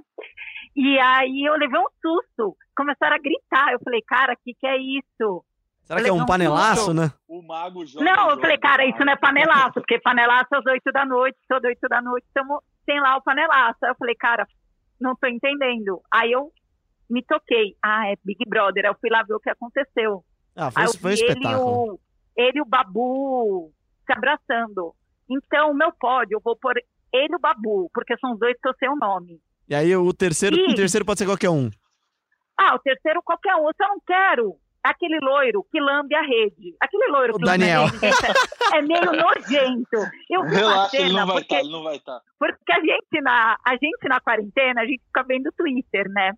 E 0.76 0.98
aí 1.00 1.44
eu 1.46 1.56
levei 1.56 1.80
um 1.80 1.88
susto, 2.02 2.56
começaram 2.76 3.16
a 3.16 3.20
gritar. 3.20 3.74
Eu 3.74 3.80
falei, 3.84 4.02
cara, 4.02 4.34
o 4.34 4.38
que, 4.44 4.54
que 4.54 4.66
é 4.66 4.78
isso? 4.78 5.44
Será 5.84 6.04
que 6.04 6.10
é 6.10 6.14
um 6.14 6.26
panelaço, 6.26 6.94
né? 6.94 7.12
O 7.28 7.42
Mago 7.42 7.84
joga. 7.86 8.06
Não, 8.06 8.30
eu 8.30 8.40
falei, 8.40 8.58
cara, 8.60 8.86
isso 8.86 9.04
não 9.04 9.12
é 9.12 9.16
panelaço, 9.16 9.74
porque 9.74 10.00
panelaço 10.00 10.48
é 10.54 10.58
às 10.58 10.66
oito 10.68 10.92
da 10.92 11.04
noite, 11.04 11.38
às 11.50 11.64
oito 11.64 11.88
da 11.90 12.00
noite, 12.00 12.28
tamo, 12.32 12.62
tem 12.86 13.02
lá 13.02 13.18
o 13.18 13.24
panelaço. 13.24 13.80
Aí 13.84 13.90
eu 13.90 13.96
falei, 13.96 14.16
cara, 14.16 14.48
não 15.02 15.16
tô 15.16 15.28
entendendo. 15.28 16.00
Aí 16.14 16.32
eu 16.32 16.52
me 17.10 17.24
toquei. 17.24 17.76
Ah, 17.84 18.08
é 18.12 18.16
Big 18.24 18.44
Brother. 18.48 18.86
Aí 18.86 18.92
eu 18.92 18.98
fui 19.00 19.10
lá 19.10 19.24
ver 19.24 19.34
o 19.34 19.40
que 19.40 19.50
aconteceu. 19.50 20.24
Ah, 20.56 20.70
foi, 20.72 20.82
Aí 20.84 20.88
eu 20.88 20.94
foi 21.00 21.12
um 21.12 21.14
e 21.14 21.16
espetáculo. 21.16 21.94
o, 21.94 22.00
ele 22.38 22.58
e 22.60 22.62
o 22.62 22.66
Babu 22.66 23.72
se 24.06 24.14
abraçando. 24.14 24.94
Então, 25.30 25.72
o 25.72 25.76
meu 25.76 25.92
pódio, 25.92 26.36
eu 26.38 26.42
vou 26.44 26.56
pôr 26.56 26.76
ele 27.14 27.34
e 27.34 27.36
o 27.36 27.40
Babu, 27.40 27.90
porque 27.94 28.18
são 28.18 28.34
os 28.34 28.40
dois 28.40 28.56
que 28.62 28.68
eu 28.68 28.74
sei 28.80 28.90
o 28.90 28.96
nome. 28.96 29.40
E 29.68 29.76
aí 29.76 29.96
o 29.96 30.12
terceiro, 30.14 30.56
Ih. 30.56 30.72
o 30.74 30.76
terceiro 30.76 31.06
pode 31.06 31.20
ser 31.20 31.26
qualquer 31.26 31.50
um. 31.50 31.70
Ah, 32.60 32.76
o 32.76 32.80
terceiro, 32.80 33.22
qualquer 33.24 33.56
um. 33.56 33.68
Eu 33.68 33.74
só 33.78 33.88
não 33.88 34.00
quero 34.06 34.56
aquele 34.84 35.20
loiro 35.22 35.64
que 35.72 35.80
lambe 35.80 36.16
a 36.16 36.22
rede. 36.22 36.76
Aquele 36.82 37.08
loiro 37.12 37.36
O 37.36 37.38
que 37.38 37.46
lambe 37.46 37.60
Daniel. 37.60 37.84
a 37.84 37.86
rede 37.88 38.00
gente, 38.00 38.76
é 38.76 38.82
meio 38.82 39.06
nojento. 39.12 40.12
Eu 40.30 40.44
vi 40.44 40.56
Relaxa, 40.56 40.98
ele 40.98 41.14
não 41.14 41.28
vai 41.28 41.36
porque, 41.38 41.54
estar, 41.56 41.60
ele 41.60 41.72
não 41.72 41.84
vai 41.84 42.00
tá. 42.00 42.18
estar. 42.18 42.22
porque 42.40 42.72
a 42.72 42.80
gente 42.80 43.22
na 43.22 43.58
a 43.64 43.72
gente 43.74 44.08
na 44.10 44.20
quarentena, 44.20 44.82
a 44.82 44.86
gente 44.86 45.04
fica 45.06 45.24
vendo 45.24 45.52
Twitter, 45.56 46.10
né? 46.10 46.32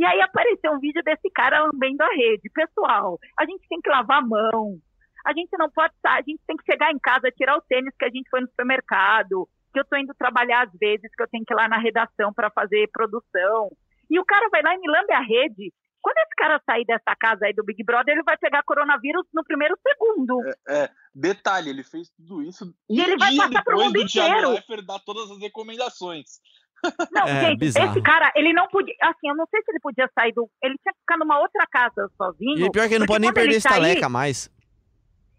E 0.00 0.04
aí 0.06 0.18
apareceu 0.22 0.72
um 0.72 0.80
vídeo 0.80 1.02
desse 1.04 1.30
cara 1.30 1.62
lambendo 1.62 2.02
a 2.02 2.08
rede. 2.08 2.48
Pessoal, 2.54 3.18
a 3.38 3.44
gente 3.44 3.68
tem 3.68 3.78
que 3.82 3.90
lavar 3.90 4.22
a 4.22 4.26
mão. 4.26 4.78
A 5.26 5.34
gente 5.34 5.50
não 5.58 5.70
pode 5.70 5.92
estar, 5.92 6.14
a 6.14 6.22
gente 6.22 6.40
tem 6.46 6.56
que 6.56 6.64
chegar 6.64 6.90
em 6.90 6.98
casa, 6.98 7.30
tirar 7.30 7.58
o 7.58 7.60
tênis 7.60 7.94
que 7.98 8.06
a 8.06 8.08
gente 8.08 8.30
foi 8.30 8.40
no 8.40 8.48
supermercado, 8.48 9.46
que 9.70 9.78
eu 9.78 9.84
tô 9.84 9.98
indo 9.98 10.14
trabalhar 10.14 10.66
às 10.66 10.72
vezes, 10.80 11.14
que 11.14 11.22
eu 11.22 11.28
tenho 11.28 11.44
que 11.44 11.52
ir 11.52 11.56
lá 11.56 11.68
na 11.68 11.76
redação 11.76 12.32
para 12.32 12.50
fazer 12.50 12.88
produção. 12.90 13.68
E 14.08 14.18
o 14.18 14.24
cara 14.24 14.48
vai 14.48 14.62
lá 14.62 14.74
e 14.74 14.78
me 14.78 14.90
lambe 14.90 15.12
a 15.12 15.20
rede. 15.20 15.70
Quando 16.00 16.16
esse 16.16 16.34
cara 16.34 16.62
sair 16.64 16.86
dessa 16.86 17.14
casa 17.14 17.44
aí 17.44 17.52
do 17.52 17.62
Big 17.62 17.84
Brother, 17.84 18.14
ele 18.14 18.22
vai 18.22 18.38
pegar 18.38 18.62
coronavírus 18.62 19.26
no 19.34 19.44
primeiro 19.44 19.76
segundo. 19.86 20.40
É, 20.66 20.88
detalhe, 21.14 21.68
ele 21.68 21.84
fez 21.84 22.08
tudo 22.08 22.42
isso 22.42 22.64
um 22.64 22.72
E 22.88 23.02
ele 23.02 23.18
vai 23.18 23.36
passar 23.36 23.62
pro 23.62 23.76
mundo 23.76 24.00
do 24.00 24.06
Thiago 24.06 24.30
inteiro. 24.30 24.50
Leifert 24.52 24.86
dar 24.86 24.98
todas 25.00 25.30
as 25.30 25.38
recomendações. 25.38 26.40
Não, 27.12 27.26
É, 27.26 27.46
gente, 27.46 27.58
bizarro. 27.58 27.90
esse 27.90 28.02
cara, 28.02 28.32
ele 28.34 28.52
não 28.52 28.66
podia. 28.68 28.94
Assim, 29.02 29.28
eu 29.28 29.36
não 29.36 29.46
sei 29.50 29.60
se 29.62 29.70
ele 29.70 29.80
podia 29.80 30.08
sair 30.18 30.32
do. 30.32 30.48
Ele 30.62 30.76
tinha 30.82 30.92
que 30.92 31.00
ficar 31.00 31.18
numa 31.18 31.38
outra 31.40 31.66
casa 31.70 32.08
sozinho. 32.16 32.66
E 32.66 32.70
pior 32.70 32.88
que 32.88 32.94
ele 32.94 33.00
não 33.00 33.06
pode 33.06 33.20
nem 33.20 33.32
perder 33.32 33.60
sair, 33.60 33.72
estaleca 33.72 34.08
mais. 34.08 34.50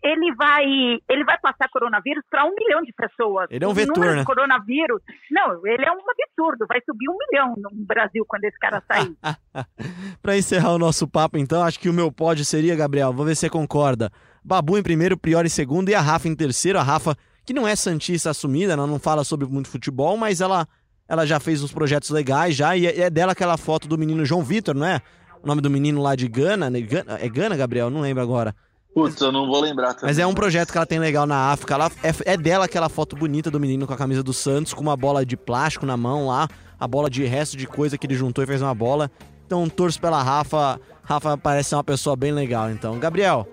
Ele 0.04 0.34
vai, 0.34 0.66
ele 1.08 1.24
vai 1.24 1.38
passar 1.40 1.70
coronavírus 1.70 2.24
para 2.28 2.44
um 2.44 2.56
milhão 2.58 2.82
de 2.82 2.92
pessoas. 2.92 3.48
Ele 3.52 3.64
é 3.64 3.68
um 3.68 3.74
vetor, 3.74 4.16
né? 4.16 4.26
coronavírus. 4.26 5.00
Não, 5.30 5.66
ele 5.66 5.86
é 5.86 5.92
um 5.92 6.00
absurdo. 6.00 6.66
Vai 6.68 6.82
subir 6.84 7.08
um 7.08 7.18
milhão 7.30 7.54
no 7.56 7.86
Brasil 7.86 8.26
quando 8.28 8.44
esse 8.46 8.58
cara 8.58 8.82
sair. 8.92 9.16
Pra 10.20 10.36
encerrar 10.36 10.74
o 10.74 10.80
nosso 10.80 11.08
papo, 11.08 11.38
então, 11.38 11.62
acho 11.62 11.80
que 11.80 11.88
o 11.88 11.94
meu 11.94 12.12
pódio 12.12 12.44
seria, 12.44 12.76
Gabriel, 12.76 13.14
vou 13.14 13.26
ver 13.28 13.36
se 13.36 13.42
você 13.42 13.50
concorda. 13.50 14.12
Babu 14.44 14.76
em 14.76 14.82
primeiro, 14.82 15.16
Priori 15.16 15.46
em 15.46 15.52
segundo 15.52 15.90
e 15.90 15.94
a 15.94 16.02
Rafa 16.02 16.28
em 16.28 16.36
terceiro. 16.36 16.80
A 16.80 16.84
Rafa, 16.84 17.16
que 17.46 17.54
não 17.54 17.68
é 17.68 17.76
santista 17.76 18.32
assumida, 18.32 18.74
ela 18.74 18.88
não 18.88 18.98
fala 18.98 19.24
sobre 19.24 19.46
muito 19.46 19.70
futebol, 19.70 20.18
mas 20.18 20.42
ela, 20.42 20.68
ela 21.12 21.28
já 21.28 21.42
fez 21.42 21.62
uns 21.62 21.74
projetos 21.74 22.10
legais 22.10 22.56
já, 22.56 22.74
e 22.78 22.88
é 22.88 23.02
é 23.02 23.10
dela 23.10 23.34
aquela 23.34 23.58
foto 23.58 23.86
do 23.86 23.98
menino 23.98 24.24
João 24.26 24.42
Vitor, 24.42 24.74
não 24.74 24.86
é? 24.88 25.02
O 25.44 25.48
nome 25.48 25.60
do 25.60 25.70
menino 25.70 26.02
lá 26.02 26.16
de 26.16 26.26
Gana, 26.28 26.70
né? 26.70 26.80
Gana- 26.80 27.18
é 27.20 27.28
Gana, 27.28 27.58
Gabriel? 27.58 27.90
Não 27.90 28.00
lembro 28.00 28.24
agora. 28.24 28.56
Putz, 28.96 29.20
eu 29.20 29.32
não 29.32 29.46
vou 29.48 29.60
lembrar 29.60 29.94
também. 29.94 30.06
Mas 30.10 30.20
é 30.20 30.26
um 30.26 30.34
projeto 30.34 30.72
que 30.72 30.78
ela 30.78 30.86
tem 30.86 31.00
legal 31.00 31.26
na 31.26 31.52
África. 31.52 31.74
Ela, 31.74 31.92
é, 32.02 32.34
é 32.34 32.38
dela 32.38 32.64
aquela 32.66 32.88
foto 32.88 33.16
bonita 33.16 33.52
do 33.52 33.60
menino 33.60 33.86
com 33.86 33.94
a 33.94 33.98
camisa 33.98 34.24
do 34.24 34.32
Santos, 34.32 34.74
com 34.74 34.82
uma 34.82 34.96
bola 34.96 35.26
de 35.26 35.36
plástico 35.36 35.86
na 35.86 35.98
mão 35.98 36.28
lá, 36.28 36.48
a 36.80 36.88
bola 36.88 37.10
de 37.10 37.26
resto 37.26 37.58
de 37.58 37.68
coisa 37.68 37.98
que 37.98 38.08
ele 38.08 38.16
juntou 38.16 38.42
e 38.44 38.48
fez 38.48 38.62
uma 38.62 38.74
bola. 38.74 39.12
Então, 39.46 39.68
torço 39.68 40.00
pela 40.00 40.24
Rafa. 40.24 40.80
Rafa 41.04 41.38
parece 41.38 41.70
ser 41.70 41.76
uma 41.76 41.84
pessoa 41.84 42.16
bem 42.16 42.32
legal, 42.32 42.70
então. 42.72 42.98
Gabriel, 43.00 43.46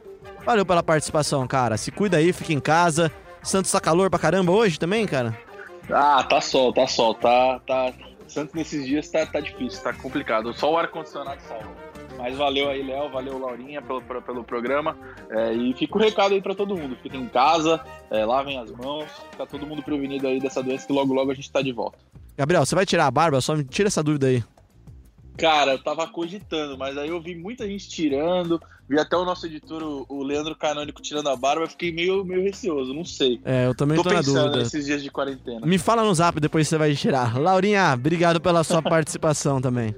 valeu 0.46 0.64
pela 0.64 0.82
participação, 0.82 1.44
cara. 1.46 1.76
Se 1.76 1.90
cuida 1.90 2.18
aí, 2.18 2.32
fica 2.32 2.52
em 2.52 2.60
casa. 2.60 3.10
Santos 3.42 3.72
tá 3.72 3.80
calor 3.80 4.10
pra 4.10 4.18
caramba 4.18 4.52
hoje 4.52 4.78
também, 4.78 5.06
cara? 5.06 5.36
Ah, 5.90 6.22
tá 6.22 6.40
sol, 6.40 6.72
tá 6.72 6.86
sol, 6.86 7.14
tá, 7.14 7.60
tá. 7.66 7.92
Santos 8.26 8.54
nesses 8.54 8.86
dias 8.86 9.08
tá, 9.08 9.24
tá 9.24 9.40
difícil, 9.40 9.82
tá 9.82 9.92
complicado. 9.92 10.52
Só 10.52 10.72
o 10.72 10.76
ar-condicionado 10.76 11.40
salva. 11.42 11.88
Mas 12.18 12.36
valeu 12.36 12.68
aí, 12.68 12.82
Léo, 12.82 13.10
valeu, 13.10 13.38
Laurinha, 13.38 13.80
pelo, 13.80 14.02
pelo, 14.02 14.22
pelo 14.22 14.44
programa. 14.44 14.96
É, 15.30 15.52
e 15.52 15.72
fica 15.74 15.96
o 15.96 16.00
recado 16.00 16.34
aí 16.34 16.42
pra 16.42 16.54
todo 16.54 16.76
mundo. 16.76 16.96
Fiquem 17.02 17.22
em 17.22 17.28
casa, 17.28 17.80
é, 18.10 18.24
lavem 18.24 18.58
as 18.58 18.70
mãos, 18.72 19.06
tá 19.36 19.46
todo 19.46 19.66
mundo 19.66 19.82
prevenido 19.82 20.26
aí 20.26 20.40
dessa 20.40 20.62
doença 20.62 20.86
que 20.86 20.92
logo 20.92 21.14
logo 21.14 21.30
a 21.30 21.34
gente 21.34 21.50
tá 21.50 21.62
de 21.62 21.72
volta. 21.72 21.96
Gabriel, 22.36 22.66
você 22.66 22.74
vai 22.74 22.84
tirar 22.84 23.06
a 23.06 23.10
barba? 23.10 23.40
Só 23.40 23.54
me 23.54 23.64
tira 23.64 23.86
essa 23.86 24.02
dúvida 24.02 24.26
aí. 24.26 24.42
Cara, 25.38 25.72
eu 25.72 25.78
tava 25.78 26.06
cogitando, 26.08 26.76
mas 26.76 26.98
aí 26.98 27.08
eu 27.08 27.20
vi 27.20 27.34
muita 27.36 27.64
gente 27.66 27.88
tirando, 27.88 28.60
vi 28.88 28.98
até 28.98 29.16
o 29.16 29.24
nosso 29.24 29.46
editor, 29.46 29.82
o, 29.82 30.04
o 30.08 30.24
Leandro 30.24 30.56
Canônico, 30.56 31.00
tirando 31.00 31.28
a 31.28 31.36
barba, 31.36 31.62
eu 31.62 31.68
fiquei 31.68 31.92
meio, 31.92 32.24
meio 32.24 32.42
receoso, 32.42 32.92
não 32.92 33.04
sei. 33.04 33.40
É, 33.44 33.66
eu 33.66 33.74
também 33.74 33.96
Tô 33.96 34.02
tô, 34.02 34.10
na 34.10 34.16
pensando 34.16 34.44
dúvida. 34.46 34.58
nesses 34.58 34.84
dias 34.84 35.00
de 35.00 35.10
quarentena. 35.10 35.64
Me 35.64 35.78
fala 35.78 36.02
no 36.02 36.12
zap 36.12 36.40
depois 36.40 36.66
você 36.66 36.76
vai 36.76 36.92
tirar. 36.94 37.38
Laurinha, 37.38 37.94
obrigado 37.94 38.40
pela 38.40 38.64
sua 38.64 38.82
participação 38.82 39.60
também. 39.60 39.94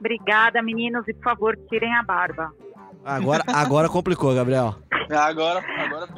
Obrigada, 0.00 0.62
meninos, 0.62 1.06
e 1.06 1.12
por 1.12 1.22
favor, 1.24 1.58
tirem 1.68 1.94
a 1.94 2.02
barba. 2.02 2.50
Agora, 3.04 3.42
agora 3.46 3.88
complicou, 3.88 4.34
Gabriel. 4.34 4.76
Agora, 5.10 5.62
agora. 5.78 6.08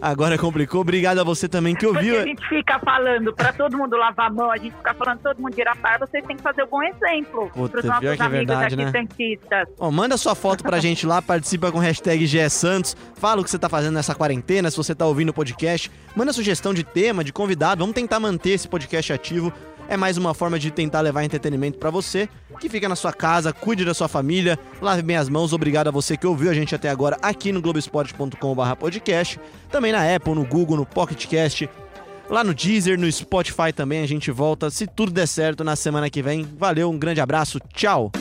Agora 0.00 0.38
complicou. 0.38 0.80
Obrigado 0.80 1.18
a 1.20 1.24
você 1.24 1.48
também 1.48 1.74
que 1.74 1.86
ouviu. 1.86 2.14
Porque 2.14 2.16
a 2.16 2.26
gente 2.26 2.48
fica 2.48 2.78
falando 2.78 3.32
pra 3.34 3.52
todo 3.52 3.76
mundo 3.76 3.96
lavar 3.96 4.28
a 4.28 4.30
mão, 4.30 4.50
a 4.50 4.56
gente 4.56 4.74
fica 4.74 4.94
falando 4.94 5.20
todo 5.20 5.38
mundo 5.40 5.54
tirar 5.54 5.76
barba, 5.76 6.06
vocês 6.06 6.24
têm 6.24 6.36
que 6.36 6.42
fazer 6.42 6.62
um 6.62 6.68
bom 6.68 6.82
exemplo 6.82 7.50
Puta, 7.50 7.68
pros 7.68 7.82
pior 7.82 7.94
nossos 7.94 8.16
que 8.16 8.22
é 8.22 8.26
amigos 8.26 8.46
verdade, 8.46 8.74
aqui 8.74 8.76
né? 8.76 9.64
manda 9.90 10.16
sua 10.16 10.34
foto 10.34 10.62
pra 10.62 10.78
gente 10.78 11.06
lá, 11.06 11.20
participa 11.20 11.72
com 11.72 11.78
o 11.78 11.80
hashtag 11.80 12.26
GE 12.26 12.48
Santos, 12.50 12.96
fala 13.14 13.40
o 13.40 13.44
que 13.44 13.50
você 13.50 13.58
tá 13.58 13.68
fazendo 13.68 13.94
nessa 13.94 14.14
quarentena, 14.14 14.70
se 14.70 14.76
você 14.76 14.94
tá 14.94 15.06
ouvindo 15.06 15.30
o 15.30 15.34
podcast, 15.34 15.90
manda 16.14 16.32
sugestão 16.32 16.72
de 16.72 16.84
tema, 16.84 17.24
de 17.24 17.32
convidado, 17.32 17.80
vamos 17.80 17.94
tentar 17.94 18.20
manter 18.20 18.50
esse 18.50 18.68
podcast 18.68 19.12
ativo. 19.12 19.52
É 19.90 19.96
mais 19.96 20.16
uma 20.16 20.32
forma 20.32 20.56
de 20.56 20.70
tentar 20.70 21.00
levar 21.00 21.24
entretenimento 21.24 21.76
pra 21.76 21.90
você, 21.90 22.28
que 22.60 22.68
fica 22.68 22.88
na 22.88 22.94
sua 22.94 23.12
casa, 23.12 23.52
cuide 23.52 23.84
da 23.84 23.92
sua 23.92 24.06
família, 24.06 24.56
lave 24.80 25.02
bem 25.02 25.16
as 25.16 25.28
mãos. 25.28 25.52
Obrigado 25.52 25.88
a 25.88 25.90
você 25.90 26.16
que 26.16 26.28
ouviu 26.28 26.48
a 26.48 26.54
gente 26.54 26.72
até 26.76 26.88
agora 26.88 27.18
aqui 27.20 27.50
no 27.50 27.60
globesport.com/podcast, 27.60 29.40
também 29.68 29.90
na 29.90 30.14
Apple, 30.14 30.32
no 30.32 30.46
Google, 30.46 30.76
no 30.76 30.86
PocketCast, 30.86 31.68
lá 32.28 32.44
no 32.44 32.54
Deezer, 32.54 32.96
no 33.00 33.10
Spotify 33.10 33.72
também. 33.74 34.00
A 34.00 34.06
gente 34.06 34.30
volta, 34.30 34.70
se 34.70 34.86
tudo 34.86 35.10
der 35.10 35.26
certo, 35.26 35.64
na 35.64 35.74
semana 35.74 36.08
que 36.08 36.22
vem. 36.22 36.46
Valeu, 36.56 36.88
um 36.88 36.96
grande 36.96 37.20
abraço. 37.20 37.58
Tchau. 37.74 38.12